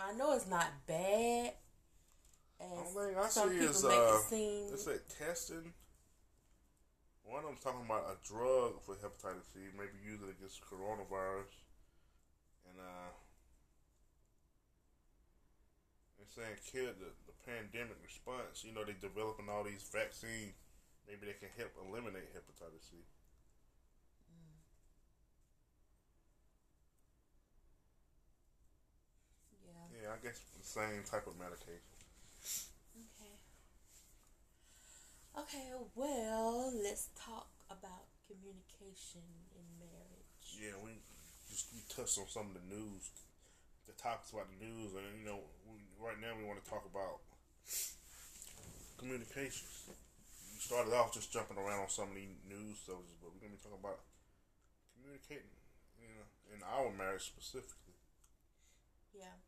I 0.00 0.12
know 0.16 0.32
it's 0.34 0.48
not 0.48 0.66
bad. 0.86 1.52
As 2.60 2.96
Only 2.96 3.14
I 3.16 3.28
some 3.28 3.48
see 3.48 3.58
people 3.58 3.74
is 3.74 3.84
make 3.84 3.92
uh, 3.98 4.16
it 4.16 4.22
seem. 4.28 4.70
they 4.70 4.76
say 4.76 4.96
testing. 5.18 5.72
One 7.24 7.44
of 7.44 7.50
them's 7.50 7.60
talking 7.62 7.84
about 7.86 8.10
a 8.10 8.16
drug 8.26 8.82
for 8.82 8.96
hepatitis 8.96 9.46
C, 9.54 9.60
maybe 9.78 9.96
use 10.04 10.20
it 10.20 10.34
against 10.34 10.60
coronavirus, 10.66 11.52
and 12.68 12.76
uh, 12.80 13.10
they're 16.18 16.26
saying 16.34 16.58
kill 16.66 16.90
the, 16.98 17.14
the 17.30 17.36
pandemic 17.46 17.96
response. 18.02 18.64
You 18.66 18.74
know, 18.74 18.82
they're 18.84 18.98
developing 19.00 19.48
all 19.48 19.62
these 19.64 19.86
vaccines. 19.88 20.58
Maybe 21.06 21.26
they 21.30 21.38
can 21.38 21.48
help 21.56 21.70
eliminate 21.80 22.34
hepatitis 22.34 22.90
C. 22.90 22.98
Yeah. 29.64 29.99
Yeah, 29.99 29.99
I 30.10 30.18
guess 30.18 30.42
the 30.58 30.66
same 30.66 31.06
type 31.06 31.26
of 31.30 31.38
medication. 31.38 31.86
Okay. 32.98 33.34
Okay. 35.38 35.70
Well, 35.94 36.74
let's 36.82 37.14
talk 37.14 37.46
about 37.70 38.10
communication 38.26 39.22
in 39.54 39.62
marriage. 39.78 40.50
Yeah, 40.58 40.74
we 40.82 40.98
just 41.46 41.70
we 41.70 41.86
touched 41.86 42.18
on 42.18 42.26
some 42.26 42.50
of 42.50 42.54
the 42.58 42.66
news, 42.66 43.06
the 43.86 43.94
topics 43.94 44.34
about 44.34 44.50
the 44.50 44.58
news, 44.58 44.98
and 44.98 45.06
you 45.14 45.26
know, 45.26 45.46
we, 45.70 45.78
right 46.02 46.18
now 46.18 46.34
we 46.34 46.42
want 46.42 46.58
to 46.58 46.66
talk 46.66 46.82
about 46.90 47.22
communications. 48.98 49.86
We 49.86 50.58
started 50.58 50.90
off 50.90 51.14
just 51.14 51.30
jumping 51.30 51.56
around 51.56 51.86
on 51.86 51.90
some 51.90 52.10
of 52.10 52.18
these 52.18 52.34
news 52.50 52.82
subjects, 52.82 53.14
but 53.22 53.30
we're 53.30 53.46
gonna 53.46 53.54
be 53.54 53.62
talking 53.62 53.78
about 53.78 54.02
communicating, 54.90 55.54
you 56.02 56.10
know, 56.18 56.26
in 56.50 56.58
our 56.66 56.90
marriage 56.90 57.30
specifically. 57.30 57.94
Yeah. 59.14 59.38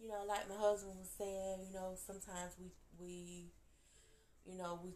You 0.00 0.08
know, 0.08 0.24
like 0.26 0.48
my 0.48 0.54
husband 0.56 0.94
was 0.98 1.08
saying, 1.18 1.66
you 1.66 1.72
know, 1.74 1.94
sometimes 1.96 2.54
we 2.58 2.70
we 2.98 3.52
you 4.46 4.58
know, 4.58 4.80
we 4.84 4.92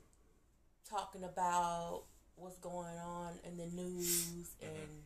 talking 0.89 1.25
about 1.25 2.05
what's 2.37 2.59
going 2.59 2.99
on 2.99 3.35
in 3.45 3.57
the 3.59 3.67
news 3.67 4.57
and 4.63 5.05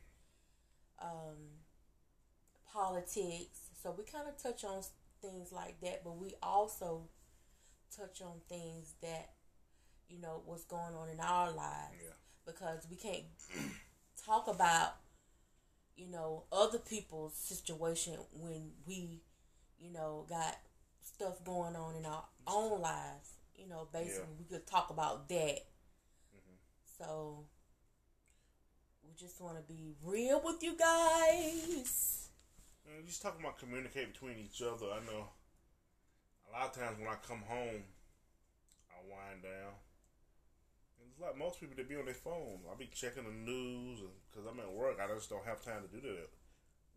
um 1.01 1.37
politics. 2.73 3.71
So 3.83 3.95
we 3.97 4.05
kind 4.05 4.29
of 4.29 4.41
touch 4.43 4.65
on 4.65 4.83
things 5.23 5.53
like 5.53 5.81
that, 5.83 6.03
but 6.05 6.17
we 6.17 6.35
also 6.43 7.09
touch 7.97 8.23
on 8.23 8.35
things 8.49 8.95
that 9.03 9.31
you 10.09 10.21
know 10.21 10.43
what's 10.47 10.65
going 10.65 10.95
on 10.95 11.11
in 11.11 11.21
our 11.21 11.53
lives. 11.53 11.97
Yeah, 12.03 12.11
because 12.47 12.87
we 12.91 12.97
can't 12.97 13.25
talk 14.27 14.49
about 14.49 14.97
you 15.97 16.09
know 16.09 16.45
other 16.53 16.79
people's 16.79 17.35
situation 17.37 18.15
when 18.33 18.71
we 18.87 19.21
you 19.81 19.93
know 19.93 20.25
got 20.29 20.57
stuff 21.01 21.43
going 21.45 21.77
on 21.77 21.97
in 21.97 22.05
our 22.05 22.25
own 22.47 22.81
lives 22.81 23.31
you 23.57 23.69
know 23.69 23.89
basically 23.93 24.35
we 24.39 24.45
could 24.45 24.67
talk 24.67 24.91
about 24.91 25.29
that 25.29 25.65
mm-hmm. 26.35 26.99
so 26.99 27.45
we 29.05 29.15
just 29.19 29.41
want 29.41 29.57
to 29.57 29.63
be 29.73 29.95
real 30.03 30.41
with 30.45 30.63
you 30.63 30.77
guys 30.77 32.27
and 32.95 33.07
just 33.07 33.23
talking 33.23 33.41
about 33.41 33.59
communicate 33.59 34.13
between 34.13 34.39
each 34.39 34.63
other. 34.63 34.87
I 34.95 35.03
know 35.05 35.27
a 36.47 36.51
lot 36.55 36.71
of 36.71 36.75
times 36.79 36.99
when 36.99 37.09
I 37.09 37.19
come 37.27 37.43
home, 37.47 37.83
I 38.91 38.99
wind 39.03 39.43
down. 39.43 39.75
It's 41.03 41.21
like 41.21 41.39
most 41.39 41.61
people 41.61 41.77
that 41.77 41.89
be 41.89 41.97
on 41.97 42.05
their 42.05 42.15
phone. 42.15 42.63
I'll 42.69 42.79
be 42.79 42.91
checking 42.93 43.25
the 43.25 43.35
news 43.35 44.01
because 44.31 44.47
I'm 44.47 44.61
at 44.61 44.73
work. 44.73 44.99
I 45.01 45.13
just 45.15 45.31
don't 45.31 45.47
have 45.47 45.63
time 45.65 45.83
to 45.83 45.91
do 45.91 46.01
that. 46.03 46.31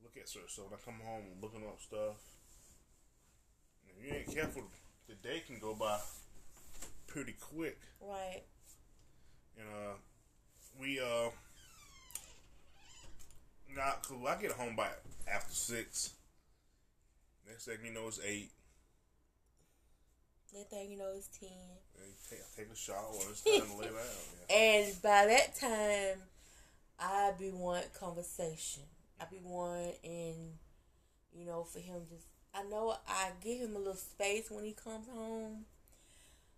Look 0.03 0.17
at 0.17 0.29
stuff. 0.29 0.47
When 0.57 0.73
I 0.73 0.81
come 0.83 1.01
home, 1.03 1.25
I'm 1.35 1.41
looking 1.41 1.65
up 1.65 1.79
stuff. 1.81 2.19
If 3.99 4.05
you 4.07 4.13
ain't 4.17 4.33
careful, 4.33 4.63
the 5.07 5.15
day 5.15 5.41
can 5.45 5.59
go 5.59 5.73
by 5.75 5.99
pretty 7.07 7.35
quick. 7.39 7.79
right 8.01 8.41
And 9.57 9.67
uh, 9.67 9.93
we 10.79 10.99
uh, 10.99 11.29
not 13.75 14.03
cool. 14.07 14.25
I 14.27 14.35
get 14.41 14.51
home 14.51 14.75
by 14.75 14.87
after 15.31 15.53
six. 15.53 16.13
Next 17.47 17.65
thing 17.65 17.77
you 17.83 17.93
know, 17.93 18.07
it's 18.07 18.19
eight. 18.25 18.51
next 20.53 20.69
thing 20.69 20.91
you 20.91 20.97
know 20.97 21.11
it's 21.15 21.27
10 21.39 21.49
And 22.03 22.13
take, 22.29 22.39
take 22.55 22.71
a 22.73 22.75
shower. 22.75 22.95
It's 23.29 23.41
time 23.43 23.69
to 23.69 23.75
lay 23.77 23.85
down. 23.87 23.95
Yeah. 24.49 24.55
and 24.55 25.01
by 25.01 25.25
that 25.27 25.55
time 25.55 26.21
i 26.99 27.31
be 27.39 27.49
wanting 27.51 27.89
conversation 27.99 28.83
i 29.21 29.25
be 29.31 29.39
wanting 29.43 30.53
you 31.33 31.45
know 31.45 31.63
for 31.63 31.79
him 31.79 32.01
just 32.09 32.25
i 32.53 32.63
know 32.63 32.95
i 33.07 33.29
give 33.43 33.59
him 33.59 33.75
a 33.75 33.79
little 33.79 33.93
space 33.95 34.49
when 34.51 34.63
he 34.65 34.73
comes 34.73 35.07
home 35.07 35.65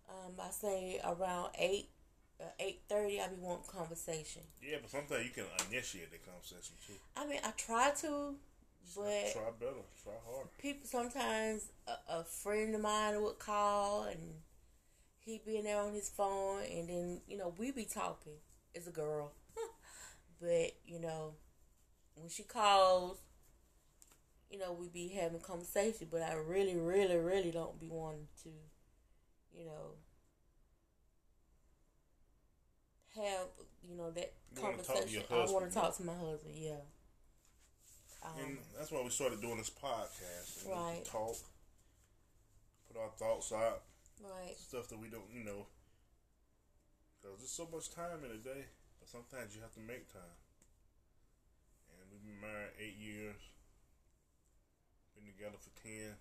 Um, 0.08 0.32
I 0.38 0.50
say 0.50 1.00
around 1.04 1.50
eight, 1.58 1.88
uh, 2.40 2.44
eight 2.60 2.80
thirty. 2.88 3.18
I 3.20 3.28
be 3.28 3.36
wanting 3.40 3.64
conversation. 3.72 4.42
Yeah, 4.60 4.76
but 4.82 4.90
sometimes 4.90 5.24
you 5.24 5.30
can 5.30 5.44
initiate 5.70 6.10
the 6.10 6.18
conversation 6.18 6.74
too. 6.86 6.98
I 7.16 7.26
mean, 7.26 7.40
I 7.42 7.52
try 7.52 7.92
to, 8.02 8.34
but 8.94 9.32
try 9.32 9.50
better, 9.58 9.84
try 10.02 10.12
harder. 10.26 10.50
People 10.58 10.86
sometimes 10.86 11.70
a, 11.86 12.18
a 12.18 12.24
friend 12.24 12.74
of 12.74 12.80
mine 12.82 13.22
would 13.22 13.38
call 13.38 14.04
and 14.04 14.42
he'd 15.24 15.44
be 15.46 15.56
in 15.56 15.64
there 15.64 15.80
on 15.80 15.94
his 15.94 16.10
phone, 16.10 16.62
and 16.70 16.88
then 16.88 17.20
you 17.26 17.38
know 17.38 17.54
we 17.56 17.70
be 17.70 17.84
talking. 17.86 18.36
It's 18.74 18.86
a 18.88 18.90
girl, 18.90 19.32
but 20.40 20.72
you 20.84 20.98
know 21.00 21.34
when 22.16 22.28
she 22.28 22.42
calls, 22.42 23.16
you 24.52 24.58
know 24.58 24.72
we'd 24.72 24.92
be 24.94 25.08
having 25.08 25.40
conversation. 25.40 26.08
But 26.10 26.22
I 26.22 26.34
really, 26.34 26.76
really, 26.76 27.16
really 27.18 27.52
don't 27.52 27.80
be 27.80 27.88
wanting 27.90 28.28
to, 28.44 28.50
you 29.54 29.64
know, 29.66 29.96
have 33.16 33.46
you 33.82 33.96
know 33.96 34.10
that 34.10 34.32
You 34.54 34.60
conversation. 34.62 34.94
wanna 34.94 35.04
talk 35.04 35.28
to 35.28 35.34
your 35.34 35.48
I 35.48 35.52
want 35.52 35.68
to 35.68 35.74
talk 35.74 35.96
to 35.96 36.02
my 36.04 36.14
husband. 36.14 36.54
Yeah. 36.56 36.80
Um, 38.24 38.32
and 38.38 38.58
that's 38.78 38.90
why 38.92 39.02
we 39.02 39.10
started 39.10 39.40
doing 39.40 39.58
this 39.58 39.70
podcast. 39.70 40.64
And 40.64 40.70
Right. 40.72 41.04
talk, 41.04 41.36
put 42.88 42.96
our 43.00 43.10
thoughts 43.18 43.52
out, 43.52 43.82
right. 44.22 44.56
stuff 44.58 44.88
that 44.88 44.98
we 44.98 45.08
don't, 45.08 45.30
you 45.32 45.44
know, 45.44 45.66
because 47.20 47.38
there's 47.38 47.50
so 47.50 47.68
much 47.72 47.90
time 47.90 48.24
in 48.24 48.30
a 48.30 48.38
day. 48.38 48.66
But 49.00 49.08
sometimes 49.08 49.54
you 49.54 49.62
have 49.62 49.72
to 49.74 49.80
make 49.80 50.12
time. 50.12 50.36
And 51.90 52.10
we've 52.10 52.24
been 52.24 52.40
married 52.40 52.72
eight 52.78 52.96
years, 52.96 53.40
been 55.22 55.32
together 55.32 55.58
for 55.60 55.70
ten. 55.82 56.16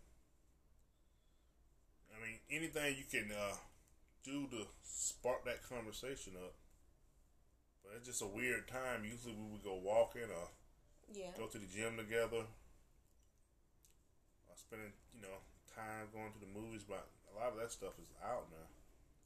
I 2.13 2.21
mean, 2.21 2.37
anything 2.51 2.95
you 2.97 3.05
can 3.09 3.31
uh, 3.31 3.55
do 4.23 4.47
to 4.51 4.67
spark 4.83 5.45
that 5.45 5.63
conversation 5.67 6.33
up. 6.37 6.53
But 7.83 7.93
it's 7.97 8.07
just 8.07 8.21
a 8.21 8.27
weird 8.27 8.67
time. 8.67 9.03
Usually 9.05 9.33
we 9.33 9.47
would 9.51 9.63
go 9.63 9.75
walking 9.75 10.29
or 10.29 10.49
Yeah. 11.11 11.31
go 11.37 11.47
to 11.47 11.57
the 11.57 11.65
gym 11.65 11.97
together, 11.97 12.45
or 14.47 14.55
spending, 14.55 14.93
you 15.15 15.21
know, 15.21 15.41
time 15.75 16.07
going 16.13 16.31
to 16.33 16.39
the 16.39 16.51
movies. 16.53 16.83
But 16.87 17.07
a 17.33 17.39
lot 17.39 17.53
of 17.53 17.57
that 17.59 17.71
stuff 17.71 17.97
is 17.99 18.09
out 18.23 18.45
now. 18.51 18.67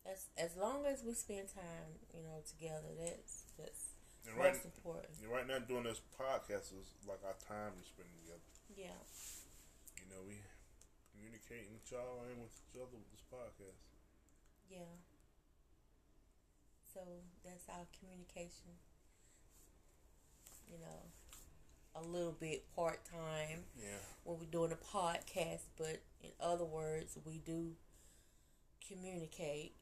As 0.10 0.28
as 0.38 0.56
long 0.56 0.86
as 0.86 1.04
we 1.04 1.14
spend 1.14 1.50
time, 1.50 2.00
you 2.14 2.22
know, 2.24 2.40
together, 2.48 2.94
that's 2.96 3.44
that's 3.58 3.92
And 4.28 4.38
right, 4.38 4.54
most 4.54 4.66
important. 4.66 5.14
and 5.22 5.30
right 5.32 5.48
now, 5.48 5.60
doing 5.60 5.84
this 5.84 6.00
podcast 6.18 6.72
is 6.74 6.94
like 7.08 7.20
our 7.26 7.36
time 7.50 7.74
we 7.76 7.84
spend 7.84 8.08
together. 8.24 8.46
Yeah. 8.78 8.96
Know, 10.16 10.22
we 10.28 10.40
communicating 11.12 11.76
with 11.76 11.92
y'all 11.92 12.24
and 12.24 12.40
with 12.40 12.56
each 12.56 12.80
other 12.80 12.96
with 12.96 13.12
this 13.12 13.24
podcast. 13.28 13.84
Yeah. 14.72 14.96
So 16.94 17.02
that's 17.44 17.68
our 17.68 17.84
communication. 18.00 18.80
You 20.72 20.80
know, 20.80 21.02
a 21.96 22.04
little 22.08 22.32
bit 22.32 22.64
part 22.76 23.02
time 23.06 23.66
Yeah, 23.78 24.00
when 24.24 24.40
we're 24.40 24.46
doing 24.46 24.72
a 24.72 24.76
podcast, 24.80 25.68
but 25.78 26.00
in 26.24 26.32
other 26.40 26.64
words, 26.66 27.18
we 27.26 27.40
do 27.40 27.74
communicate. 28.88 29.76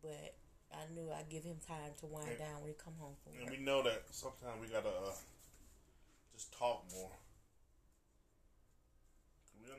But 0.00 0.36
I 0.72 0.86
knew 0.94 1.10
I'd 1.10 1.28
give 1.28 1.42
him 1.44 1.56
time 1.66 1.92
to 2.00 2.06
wind 2.06 2.28
And- 2.28 2.38
down 2.38 2.60
when 2.60 2.68
he 2.70 2.74
come 2.74 2.94
home 2.98 3.16
from 3.24 3.32
and 3.34 3.42
work. 3.42 3.50
we 3.50 3.58
know 3.58 3.82
that 3.82 4.04
sometimes 4.14 4.60
we 4.60 4.68
gotta 4.68 4.88
uh, 4.88 5.14
just 6.32 6.52
talk 6.52 6.84
more. 6.92 7.10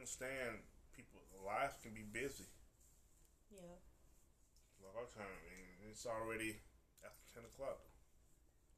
Understand 0.05 0.61
people 0.93 1.17
life 1.41 1.81
can 1.81 1.89
be 1.97 2.05
busy. 2.05 2.45
Yeah. 3.49 3.81
Like 4.85 4.93
our 5.01 5.09
time, 5.09 5.41
and 5.81 5.89
it's 5.89 6.05
already 6.05 6.61
after 7.01 7.25
ten 7.33 7.41
o'clock. 7.41 7.81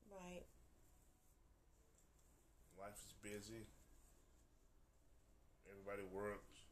Right. 0.07 0.47
Life 2.79 2.95
is 3.03 3.11
busy. 3.19 3.67
Everybody 5.67 6.07
works. 6.15 6.63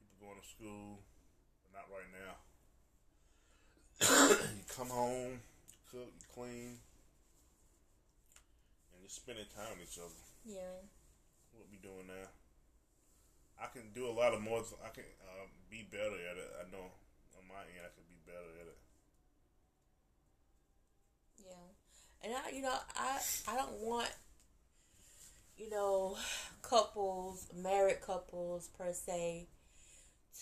People 0.00 0.32
going 0.32 0.40
to 0.40 0.48
school, 0.48 1.04
but 1.60 1.76
not 1.76 1.84
right 1.92 2.08
now. 2.08 2.40
you 4.56 4.64
come 4.72 4.88
home, 4.88 5.44
you 5.44 5.80
cook, 5.92 6.08
you 6.08 6.24
clean, 6.32 6.80
and 8.88 8.96
you're 9.04 9.12
spending 9.12 9.44
time 9.52 9.76
with 9.76 9.92
each 9.92 10.00
other. 10.00 10.24
Yeah. 10.48 10.80
What 11.52 11.68
we 11.68 11.76
doing 11.84 12.08
now? 12.08 12.32
I 13.60 13.66
can 13.72 13.92
do 13.94 14.08
a 14.08 14.12
lot 14.12 14.34
of 14.34 14.40
more. 14.40 14.62
I 14.84 14.88
can 14.88 15.04
uh, 15.22 15.46
be 15.70 15.86
better 15.90 16.18
at 16.30 16.36
it. 16.36 16.50
I 16.60 16.70
know 16.70 16.90
on 17.38 17.48
my 17.48 17.60
end 17.60 17.84
I 17.84 17.92
can 17.94 18.04
be 18.08 18.18
better 18.26 18.50
at 18.60 18.66
it. 18.66 18.78
Yeah, 21.38 22.24
and 22.24 22.34
I, 22.34 22.56
you 22.56 22.62
know, 22.62 22.76
I 22.96 23.20
I 23.48 23.56
don't 23.56 23.80
want, 23.80 24.10
you 25.56 25.70
know, 25.70 26.16
couples, 26.62 27.46
married 27.54 28.00
couples 28.00 28.68
per 28.76 28.92
se, 28.92 29.46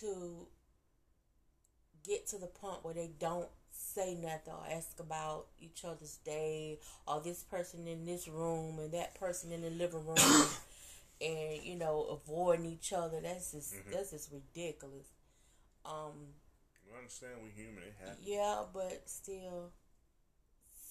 to 0.01 0.47
get 2.07 2.27
to 2.29 2.39
the 2.39 2.47
point 2.47 2.85
where 2.85 2.95
they 2.95 3.11
don't 3.19 3.49
say 3.71 4.15
nothing 4.15 4.53
or 4.53 4.65
ask 4.71 4.99
about 5.01 5.47
each 5.61 5.85
other's 5.85 6.17
day 6.25 6.79
or 7.07 7.21
this 7.21 7.43
person 7.43 7.87
in 7.87 8.05
this 8.05 8.29
room 8.29 8.79
and 8.79 8.93
that 8.93 9.15
person 9.15 9.53
in 9.53 9.63
the 9.63 9.71
living 9.71 10.07
room 10.07 10.17
and 11.21 11.63
you 11.63 11.77
know 11.77 12.05
avoiding 12.05 12.67
each 12.67 12.93
other 12.93 13.21
that's 13.21 13.53
just 13.53 13.75
Mhm. 13.75 13.93
that's 13.93 14.11
just 14.11 14.31
ridiculous 14.33 15.07
um 15.85 16.35
You 16.87 16.95
understand 16.97 17.43
we 17.43 17.51
human. 17.51 17.83
It 17.85 17.95
happens. 17.99 18.27
yeah, 18.27 18.65
but 18.73 19.09
still, 19.09 19.73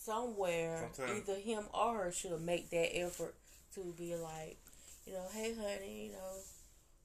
somewhere 0.04 0.90
Sometime- 0.96 1.18
either 1.18 1.40
him 1.40 1.70
or 1.74 2.06
her 2.06 2.12
should 2.12 2.42
make 2.42 2.70
that 2.72 2.96
effort 2.98 3.36
to 3.76 3.94
be 3.94 4.16
like, 4.16 4.58
you 5.06 5.14
know, 5.14 5.28
hey 5.30 5.54
honey, 5.54 6.06
you 6.08 6.12
know, 6.14 6.38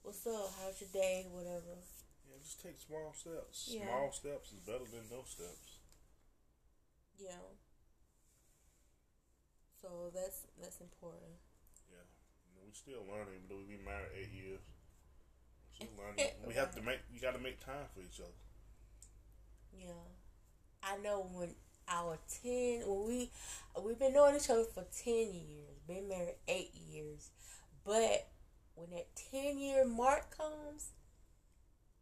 what's 0.03 0.27
up? 0.27 0.51
How's 0.59 0.81
your 0.81 0.91
day? 0.91 1.27
Whatever. 1.31 1.77
Yeah, 2.29 2.39
just 2.43 2.61
take 2.63 2.79
small 2.79 3.13
steps. 3.13 3.69
Yeah. 3.69 3.85
Small 3.87 4.13
steps 4.13 4.53
is 4.53 4.61
better 4.61 4.85
than 4.87 5.09
no 5.11 5.25
steps. 5.25 5.79
Yeah. 7.19 7.37
So 9.83 10.11
that's 10.15 10.47
that's 10.61 10.81
important. 10.81 11.37
Yeah, 11.91 12.05
we 12.67 12.73
still 12.75 13.07
learning. 13.07 13.39
Even 13.39 13.47
though 13.49 13.63
we 13.63 13.77
been 13.77 13.85
married 13.85 14.11
eight 14.19 14.33
years, 14.35 14.61
we 15.71 15.87
still 15.87 15.95
learning. 15.97 16.27
we 16.47 16.55
have 16.55 16.75
to 16.75 16.83
make. 16.83 16.99
You 17.13 17.21
got 17.21 17.35
to 17.35 17.41
make 17.41 17.65
time 17.65 17.87
for 17.95 18.01
each 18.01 18.21
other. 18.21 18.35
Yeah. 19.73 20.03
I 20.83 20.99
know 20.99 21.29
when 21.33 21.55
our 21.89 22.19
ten 22.43 22.83
when 22.87 23.07
we 23.07 23.31
we've 23.83 23.99
been 23.99 24.13
knowing 24.15 24.37
each 24.37 24.51
other 24.51 24.65
for 24.65 24.85
ten 24.97 25.33
years, 25.33 25.79
been 25.87 26.09
married 26.09 26.35
eight 26.49 26.75
years, 26.75 27.31
but 27.85 28.29
when 28.75 28.91
that 28.91 29.07
ten 29.31 29.59
year 29.59 29.85
mark 29.85 30.37
comes, 30.37 30.91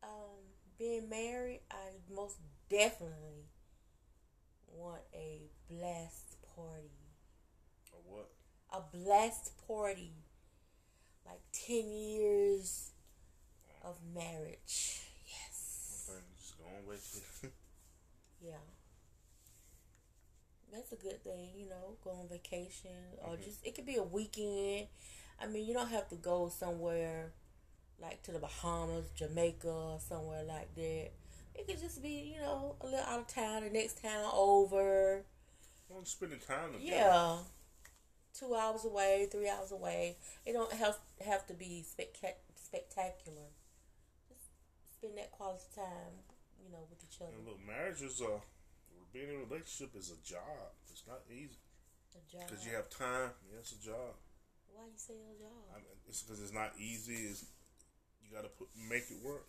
um, 0.02 0.42
being 0.78 1.08
married, 1.08 1.60
I 1.70 2.14
most 2.14 2.38
definitely 2.68 3.48
want 4.68 5.02
a 5.14 5.50
blast 5.70 6.36
party. 6.54 6.90
Or 7.92 8.00
what? 8.04 8.30
A 8.72 8.96
blast 8.96 9.52
party. 9.66 10.12
Like 11.26 11.40
ten 11.52 11.90
years 11.90 12.90
of 13.82 13.96
marriage. 14.14 15.02
Yes. 15.26 16.10
Just 16.38 16.58
go 16.58 16.64
on 16.64 16.86
with 16.86 17.40
it. 17.42 17.52
Yeah. 18.44 18.56
That's 20.72 20.92
a 20.92 20.96
good 20.96 21.22
thing, 21.22 21.50
you 21.56 21.68
know, 21.68 21.96
go 22.02 22.10
on 22.10 22.28
vacation 22.28 22.90
or 23.22 23.36
Mhm. 23.36 23.44
just 23.44 23.64
it 23.64 23.74
could 23.74 23.86
be 23.86 23.96
a 23.96 24.02
weekend. 24.02 24.88
I 25.40 25.46
mean, 25.46 25.64
you 25.66 25.72
don't 25.72 25.88
have 25.88 26.08
to 26.10 26.16
go 26.16 26.48
somewhere 26.50 27.32
like 27.98 28.22
to 28.24 28.32
the 28.32 28.38
Bahamas, 28.40 29.06
Jamaica, 29.14 29.98
somewhere 30.06 30.42
like 30.42 30.74
that. 30.74 31.10
It 31.54 31.66
could 31.68 31.78
just 31.80 32.02
be, 32.02 32.34
you 32.34 32.40
know, 32.40 32.76
a 32.80 32.84
little 32.86 33.00
out 33.00 33.20
of 33.20 33.26
town, 33.28 33.62
the 33.62 33.70
next 33.70 34.02
town 34.02 34.28
over. 34.32 35.24
Well, 35.88 36.04
spending 36.04 36.40
time 36.40 36.72
together. 36.72 36.96
Yeah. 36.96 37.38
Two 38.34 38.54
hours 38.54 38.84
away, 38.84 39.28
three 39.30 39.48
hours 39.48 39.70
away. 39.70 40.16
It 40.44 40.52
don't 40.52 40.72
have 40.72 40.98
have 41.24 41.46
to 41.46 41.54
be 41.54 41.84
spectac- 41.86 42.42
spectacular. 42.56 43.46
Just 44.28 44.50
spend 44.98 45.16
that 45.18 45.30
quality 45.30 45.70
time, 45.74 46.18
you 46.58 46.72
know, 46.72 46.82
with 46.90 46.98
each 47.06 47.22
other. 47.22 47.30
And 47.30 47.46
look, 47.46 47.62
marriage 47.64 48.02
is 48.02 48.20
a 48.20 48.42
being 49.14 49.30
in 49.30 49.36
a 49.36 49.46
relationship 49.46 49.94
is 49.94 50.10
a 50.10 50.18
job. 50.26 50.74
It's 50.90 51.06
not 51.06 51.22
easy 51.30 51.62
A 52.18 52.22
job. 52.26 52.50
because 52.50 52.66
you 52.66 52.74
have 52.74 52.90
time. 52.90 53.30
Yeah, 53.46 53.62
it's 53.62 53.70
a 53.70 53.78
job. 53.78 54.18
Why 54.74 54.82
you 54.90 54.98
say 54.98 55.14
a 55.14 55.38
job? 55.38 55.62
I 55.70 55.78
mean, 55.78 55.94
it's 56.08 56.22
because 56.22 56.42
it's 56.42 56.52
not 56.52 56.74
easy. 56.74 57.30
It's, 57.30 57.46
you 58.18 58.34
got 58.34 58.42
to 58.42 58.50
put 58.50 58.66
make 58.74 59.06
it 59.14 59.22
work. 59.22 59.46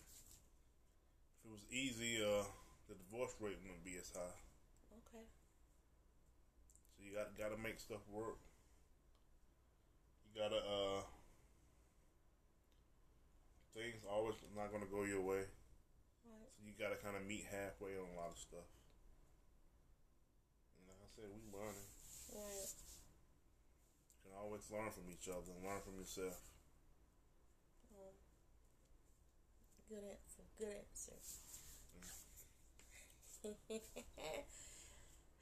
If 1.42 1.50
it 1.50 1.54
was 1.58 1.66
easy, 1.74 2.22
uh, 2.22 2.46
the 2.86 2.94
divorce 2.94 3.34
rate 3.42 3.58
wouldn't 3.66 3.82
be 3.82 3.98
as 3.98 4.14
high. 4.14 4.38
Okay. 5.10 5.26
So 6.94 7.02
you 7.02 7.18
got 7.18 7.34
got 7.34 7.50
to 7.50 7.58
make 7.58 7.80
stuff 7.82 8.06
work. 8.14 8.38
Gotta 10.36 10.60
uh, 10.60 11.02
things 13.72 14.04
always 14.04 14.36
not 14.52 14.72
gonna 14.72 14.92
go 14.92 15.08
your 15.08 15.24
way. 15.24 15.48
Right. 16.28 16.52
So 16.52 16.60
you 16.68 16.76
got 16.76 16.92
to 16.92 17.00
kind 17.00 17.16
of 17.16 17.24
meet 17.24 17.46
halfway 17.48 17.96
on 17.96 18.10
a 18.10 18.18
lot 18.18 18.34
of 18.34 18.40
stuff. 18.40 18.68
And 20.76 20.92
like 20.92 21.00
I 21.00 21.10
said, 21.14 21.30
we 21.30 21.40
learning. 21.54 21.88
Right. 22.34 22.72
You 24.12 24.28
can 24.28 24.34
always 24.36 24.66
learn 24.74 24.90
from 24.90 25.08
each 25.08 25.30
other 25.30 25.54
and 25.54 25.62
learn 25.62 25.86
from 25.86 26.02
yourself. 26.02 26.42
Um, 27.94 28.18
good 29.88 30.04
answer. 30.04 30.44
Good 30.58 30.74
answer. 30.74 31.16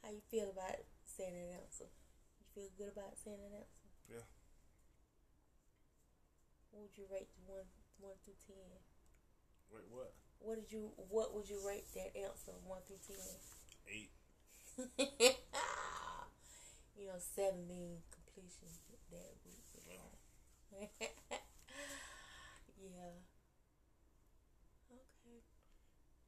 How 0.04 0.12
you 0.12 0.20
feel 0.30 0.52
about 0.52 0.84
saying 1.08 1.32
that 1.32 1.64
answer? 1.64 1.88
You 1.88 2.44
feel 2.52 2.70
good 2.76 2.92
about 2.92 3.16
saying 3.16 3.40
that 3.40 3.56
answer? 3.56 3.88
Yeah. 4.12 4.28
What 6.74 6.90
would 6.90 6.98
you 6.98 7.06
rate 7.06 7.30
the 7.38 7.46
one 7.46 7.70
one 8.02 8.18
through 8.26 8.34
ten? 8.50 8.66
Wait, 9.70 9.86
what? 9.94 10.10
What 10.42 10.58
did 10.58 10.72
you 10.74 10.90
what 11.08 11.30
would 11.30 11.48
you 11.48 11.62
rate 11.62 11.86
that 11.94 12.10
answer 12.18 12.50
one 12.66 12.82
through 12.82 12.98
ten? 13.06 13.14
Eight. 13.86 14.10
you 16.98 17.06
know, 17.06 17.14
seven 17.22 17.62
being 17.70 18.02
completion 18.10 18.66
that 19.14 19.38
week. 19.46 19.62
Well, 19.86 20.18
yeah. 22.82 23.14
Okay. 24.90 25.38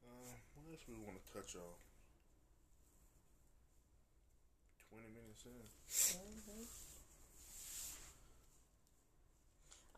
uh, 0.07 0.31
what 0.55 0.71
else 0.71 0.87
we 0.87 0.95
want 1.03 1.19
to 1.19 1.27
touch 1.35 1.57
on? 1.59 1.75
Twenty 4.95 5.11
minutes 5.11 5.43
in. 5.43 5.67
hmm 6.15 6.86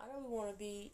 I 0.00 0.06
we 0.18 0.30
want 0.30 0.50
to 0.50 0.58
be, 0.58 0.92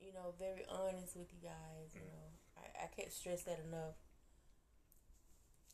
you 0.00 0.12
know, 0.12 0.34
very 0.38 0.64
honest 0.68 1.16
with 1.16 1.32
you 1.32 1.40
guys. 1.42 1.94
You 1.94 2.04
mm. 2.04 2.12
know, 2.12 2.26
I, 2.56 2.84
I 2.84 2.86
can't 2.94 3.12
stress 3.12 3.42
that 3.44 3.60
enough. 3.64 3.96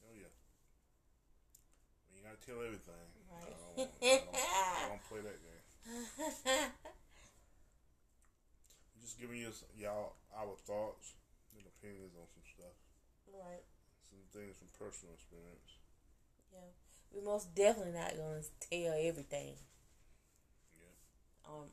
Oh 0.07 0.15
yeah. 0.15 0.31
Well, 2.07 2.15
you 2.15 2.23
gotta 2.23 2.39
tell 2.43 2.63
everything. 2.63 3.07
Right. 3.27 3.43
I, 3.43 3.51
don't, 3.51 3.91
I, 3.99 4.19
don't, 4.23 4.35
I 4.35 4.89
don't 4.95 5.07
play 5.11 5.23
that 5.27 5.39
game. 5.43 5.67
I'm 8.95 9.01
just 9.03 9.19
giving 9.19 9.39
you 9.39 9.51
y'all 9.79 10.15
our 10.35 10.55
thoughts 10.67 11.15
and 11.55 11.67
opinions 11.67 12.15
on 12.19 12.27
some 12.31 12.47
stuff, 12.47 12.75
right. 13.31 13.63
some 14.11 14.23
things 14.35 14.59
from 14.59 14.71
personal 14.79 15.15
experience. 15.15 15.79
Yeah. 16.53 16.71
We're 17.13 17.23
most 17.23 17.55
definitely 17.55 17.95
not 17.95 18.17
gonna 18.17 18.43
tell 18.59 18.95
everything. 18.99 19.55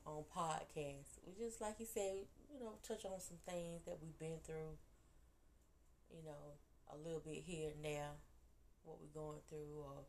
On 0.06 0.24
podcasts. 0.36 1.20
We 1.26 1.34
just 1.38 1.62
like 1.62 1.76
you 1.80 1.86
said, 1.86 2.26
you 2.52 2.60
know, 2.60 2.74
touch 2.88 3.06
on 3.06 3.20
some 3.20 3.38
things 3.46 3.84
that 3.86 3.98
we've 4.02 4.18
been 4.20 4.40
through. 4.44 4.78
You 6.10 6.24
know, 6.26 6.60
a 6.94 6.98
little 6.98 7.22
bit 7.26 7.44
here 7.46 7.72
and 7.74 7.84
there, 7.84 8.14
what 8.84 8.98
we're 9.02 9.22
going 9.22 9.40
through, 9.50 9.82
or 9.82 10.06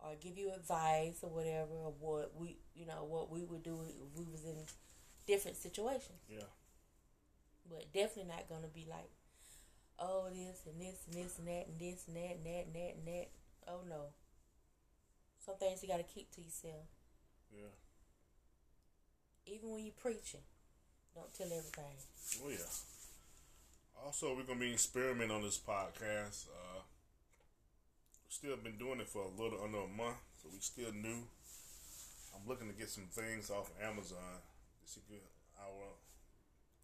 or 0.00 0.14
give 0.20 0.38
you 0.38 0.52
advice 0.52 1.18
or 1.22 1.30
whatever, 1.30 1.72
or 1.72 1.94
what 1.98 2.32
we, 2.36 2.58
you 2.74 2.86
know, 2.86 3.04
what 3.04 3.30
we 3.30 3.44
would 3.44 3.62
do 3.62 3.80
if 3.82 4.18
we 4.18 4.24
was 4.30 4.44
in 4.44 4.56
different 5.26 5.56
situations. 5.56 6.22
Yeah. 6.28 6.50
But 7.68 7.92
definitely 7.92 8.32
not 8.32 8.48
gonna 8.48 8.68
be 8.72 8.86
like, 8.88 9.10
oh, 9.98 10.28
this 10.30 10.66
and 10.66 10.80
this 10.80 11.04
and 11.06 11.14
this 11.14 11.38
and 11.38 11.48
that 11.48 11.66
and 11.68 11.78
this 11.78 12.04
and 12.06 12.16
that 12.16 12.36
and 12.36 12.46
that 12.46 12.64
and 12.66 12.74
that 12.74 12.94
and 12.96 13.06
that. 13.06 13.28
Oh 13.66 13.80
no. 13.88 14.14
Some 15.44 15.56
things 15.56 15.82
you 15.82 15.88
gotta 15.88 16.04
keep 16.04 16.30
to 16.32 16.40
yourself. 16.40 16.86
Yeah. 17.50 17.74
Even 19.48 19.72
when 19.72 19.84
you're 19.84 19.96
preaching, 19.96 20.44
don't 21.14 21.32
tell 21.32 21.46
everything. 21.46 21.96
Oh 22.44 22.50
yeah. 22.50 22.68
Also, 24.04 24.36
we're 24.36 24.44
gonna 24.44 24.60
be 24.60 24.72
experimenting 24.72 25.34
on 25.34 25.42
this 25.42 25.58
podcast. 25.58 26.46
Uh, 26.52 26.84
still 28.28 28.56
been 28.56 28.76
doing 28.76 29.00
it 29.00 29.08
for 29.08 29.22
a 29.24 29.42
little 29.42 29.64
under 29.64 29.78
a 29.78 29.88
month, 29.88 30.20
so 30.42 30.48
we 30.52 30.60
still 30.60 30.92
new. 30.92 31.24
I'm 32.36 32.46
looking 32.46 32.68
to 32.68 32.76
get 32.76 32.90
some 32.90 33.08
things 33.10 33.50
off 33.50 33.72
Amazon 33.82 34.44
just 34.84 34.94
to 34.94 35.00
get 35.08 35.24
our 35.58 35.96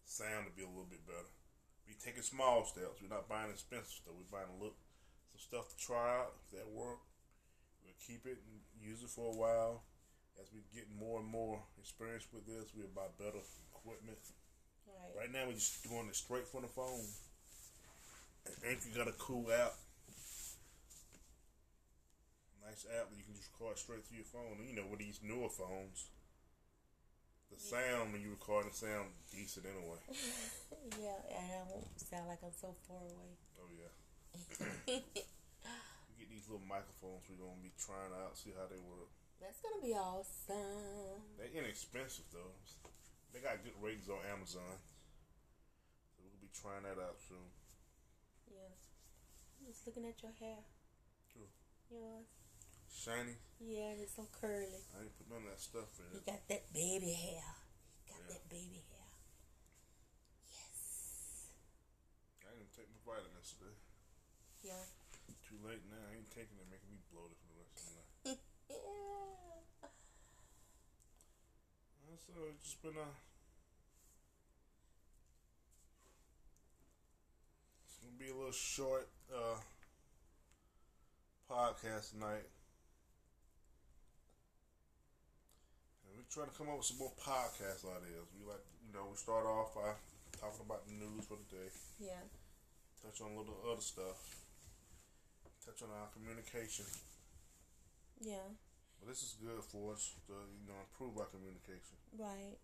sound 0.03 0.47
to 0.47 0.51
be 0.51 0.63
a 0.63 0.67
little 0.67 0.89
bit 0.89 1.05
better. 1.05 1.29
We 1.87 1.93
taking 1.93 2.23
small 2.23 2.65
steps. 2.65 2.99
We're 2.99 3.13
not 3.13 3.29
buying 3.29 3.51
expensive 3.51 4.01
stuff. 4.01 4.17
We're 4.17 4.33
buying 4.33 4.49
a 4.49 4.63
look 4.63 4.75
some 5.35 5.39
stuff 5.39 5.69
to 5.69 5.77
try 5.77 6.19
out. 6.19 6.33
If 6.43 6.59
that 6.59 6.69
work, 6.71 6.99
we'll 7.83 7.99
keep 8.05 8.25
it 8.25 8.41
and 8.41 8.59
use 8.81 9.03
it 9.03 9.09
for 9.09 9.31
a 9.31 9.37
while. 9.37 9.83
As 10.41 10.51
we 10.51 10.59
get 10.75 10.85
more 10.99 11.19
and 11.19 11.29
more 11.29 11.63
experience 11.79 12.27
with 12.33 12.45
this, 12.45 12.71
we'll 12.75 12.91
buy 12.95 13.07
better 13.17 13.39
equipment. 13.71 14.19
Right. 14.87 15.25
Right 15.25 15.31
now, 15.31 15.47
we're 15.47 15.55
just 15.55 15.83
doing 15.83 16.07
it 16.09 16.15
straight 16.15 16.47
from 16.47 16.63
the 16.63 16.67
phone. 16.67 17.07
Anchor 18.67 18.91
got 18.95 19.07
a 19.07 19.17
cool 19.17 19.47
app. 19.51 19.73
Nice 22.65 22.85
app 22.99 23.09
that 23.09 23.17
you 23.17 23.23
can 23.23 23.35
just 23.35 23.49
record 23.53 23.77
straight 23.77 24.03
through 24.05 24.17
your 24.17 24.29
phone. 24.29 24.59
And, 24.59 24.67
you 24.67 24.75
know, 24.75 24.85
with 24.89 24.99
these 24.99 25.21
newer 25.23 25.49
phones, 25.49 26.09
the 27.53 27.61
sound 27.61 28.11
when 28.11 28.21
you 28.21 28.33
record 28.33 28.65
the 28.65 28.75
sound 28.75 29.13
decent 29.31 29.65
anyway. 29.69 30.01
yeah, 30.99 31.21
and 31.29 31.45
I 31.45 31.63
won't 31.69 31.87
sound 31.95 32.27
like 32.27 32.41
I'm 32.43 32.51
so 32.51 32.73
far 32.89 32.99
away. 32.99 33.31
Oh 33.61 33.69
yeah. 33.71 33.93
we 36.09 36.11
get 36.17 36.29
these 36.29 36.49
little 36.49 36.65
microphones. 36.65 37.23
We're 37.29 37.39
gonna 37.39 37.61
be 37.61 37.71
trying 37.77 38.11
out, 38.11 38.35
see 38.35 38.51
how 38.51 38.65
they 38.67 38.81
work. 38.81 39.13
That's 39.41 39.59
gonna 39.61 39.81
be 39.83 39.93
awesome. 39.93 41.21
They're 41.37 41.53
inexpensive 41.53 42.25
though. 42.33 42.55
They 43.33 43.39
got 43.43 43.61
good 43.63 43.75
ratings 43.81 44.07
on 44.09 44.23
Amazon. 44.31 44.79
So 46.15 46.23
we'll 46.23 46.39
be 46.41 46.49
trying 46.55 46.83
that 46.87 46.97
out 47.01 47.19
soon. 47.27 47.51
Yeah. 48.49 48.71
I'm 49.59 49.67
just 49.67 49.83
looking 49.85 50.07
at 50.07 50.17
your 50.23 50.31
hair. 50.39 50.63
True. 51.29 51.49
Yours. 51.91 52.31
Shiny. 52.89 53.35
Yeah, 53.59 53.99
it's 53.99 54.15
so 54.15 54.25
curly. 54.31 54.81
I 54.95 55.03
ain't 55.03 55.13
put 55.19 55.27
none 55.29 55.43
of 55.43 55.51
that 55.51 55.59
stuff 55.61 55.91
in 55.99 56.15
You 56.15 56.23
got 56.25 56.41
that 56.47 56.71
baby 56.71 57.11
hair. 57.11 57.43
You 58.07 58.15
got 58.15 58.23
Yeah. 58.23 58.39
that 58.39 58.43
baby 58.49 58.81
hair. 58.87 59.09
Yes. 60.47 61.51
I 62.47 62.55
didn't 62.55 62.71
take 62.71 62.87
my 62.89 63.01
vitamins 63.03 63.51
today. 63.59 63.77
Yeah. 64.63 64.85
Too 65.43 65.59
late 65.61 65.83
now. 65.91 65.99
I 66.09 66.15
ain't 66.17 66.31
taking 66.31 66.55
it, 66.57 66.65
making 66.71 66.89
me 66.89 67.03
bloated 67.11 67.35
for 67.37 67.51
the 67.51 67.57
rest 67.61 67.75
of 67.77 67.83
the 67.83 67.91
night. 67.99 68.09
Yeah. 68.25 68.39
Uh, 68.73 68.94
So 72.25 72.33
it's 72.49 72.63
just 72.63 72.81
been 72.81 72.97
a. 72.97 73.07
It's 77.85 77.97
gonna 78.01 78.17
be 78.17 78.29
a 78.31 78.35
little 78.35 78.51
short 78.51 79.07
uh, 79.31 79.59
podcast 81.49 82.11
tonight. 82.11 82.47
And 86.03 86.17
we're 86.17 86.27
trying 86.33 86.49
to 86.51 86.57
come 86.57 86.69
up 86.69 86.77
with 86.77 86.85
some 86.87 86.97
more 86.97 87.13
podcast 87.21 87.85
ideas. 87.85 88.27
We 88.35 88.47
like, 88.47 88.65
you 88.87 88.93
know, 88.93 89.07
we 89.11 89.17
start 89.17 89.45
off 89.45 89.75
by 89.75 89.93
talking 90.39 90.65
about 90.65 90.87
the 90.87 90.93
news 90.93 91.25
for 91.27 91.37
the 91.37 91.55
day, 91.55 91.69
Yeah. 91.99 92.23
touch 93.03 93.21
on 93.21 93.31
a 93.31 93.37
little 93.37 93.55
other 93.71 93.81
stuff, 93.81 94.17
touch 95.65 95.81
on 95.83 95.89
our 95.93 96.07
communication. 96.11 96.85
Yeah. 98.19 98.49
This 99.07 99.21
is 99.21 99.37
good 99.39 99.63
for 99.63 99.93
us 99.93 100.15
to, 100.27 100.33
you 100.33 100.67
know, 100.67 100.79
improve 100.89 101.17
our 101.17 101.25
communication. 101.29 101.97
Right. 102.17 102.57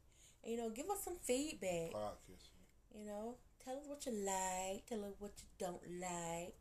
And, 0.44 0.52
you 0.54 0.58
know, 0.58 0.70
give 0.70 0.90
us 0.90 1.04
some 1.04 1.18
feedback. 1.22 1.94
Podcast. 1.94 2.50
You 2.94 3.06
know, 3.06 3.36
tell 3.64 3.78
us 3.78 3.88
what 3.88 4.06
you 4.06 4.14
like. 4.14 4.86
Tell 4.88 5.04
us 5.06 5.16
what 5.20 5.32
you 5.38 5.48
don't 5.60 5.84
like. 6.00 6.56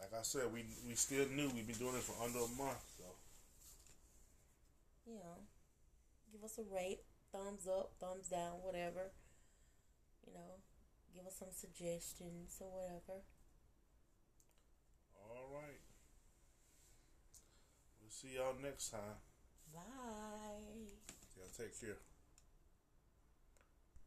Like 0.00 0.12
I 0.18 0.22
said, 0.22 0.52
we 0.52 0.64
we 0.86 0.94
still 0.94 1.26
new. 1.28 1.50
We've 1.54 1.66
been 1.66 1.76
doing 1.78 1.96
it 1.96 2.02
for 2.02 2.16
under 2.22 2.38
a 2.38 2.48
month, 2.58 2.82
so 2.98 3.04
You 5.06 5.14
know, 5.16 5.36
give 6.32 6.42
us 6.42 6.58
a 6.58 6.64
rate, 6.74 7.00
thumbs 7.32 7.68
up, 7.68 7.92
thumbs 8.00 8.28
down, 8.28 8.62
whatever. 8.62 9.12
You 10.26 10.32
know, 10.34 10.58
give 11.14 11.26
us 11.26 11.36
some 11.38 11.52
suggestions 11.52 12.58
or 12.60 12.70
whatever. 12.72 13.20
all 15.20 15.48
right. 15.52 15.83
See 18.14 18.36
y'all 18.36 18.54
next 18.62 18.90
time. 18.90 19.18
Bye. 19.74 19.80
Y'all 21.36 21.50
take 21.58 21.80
care. 21.80 21.98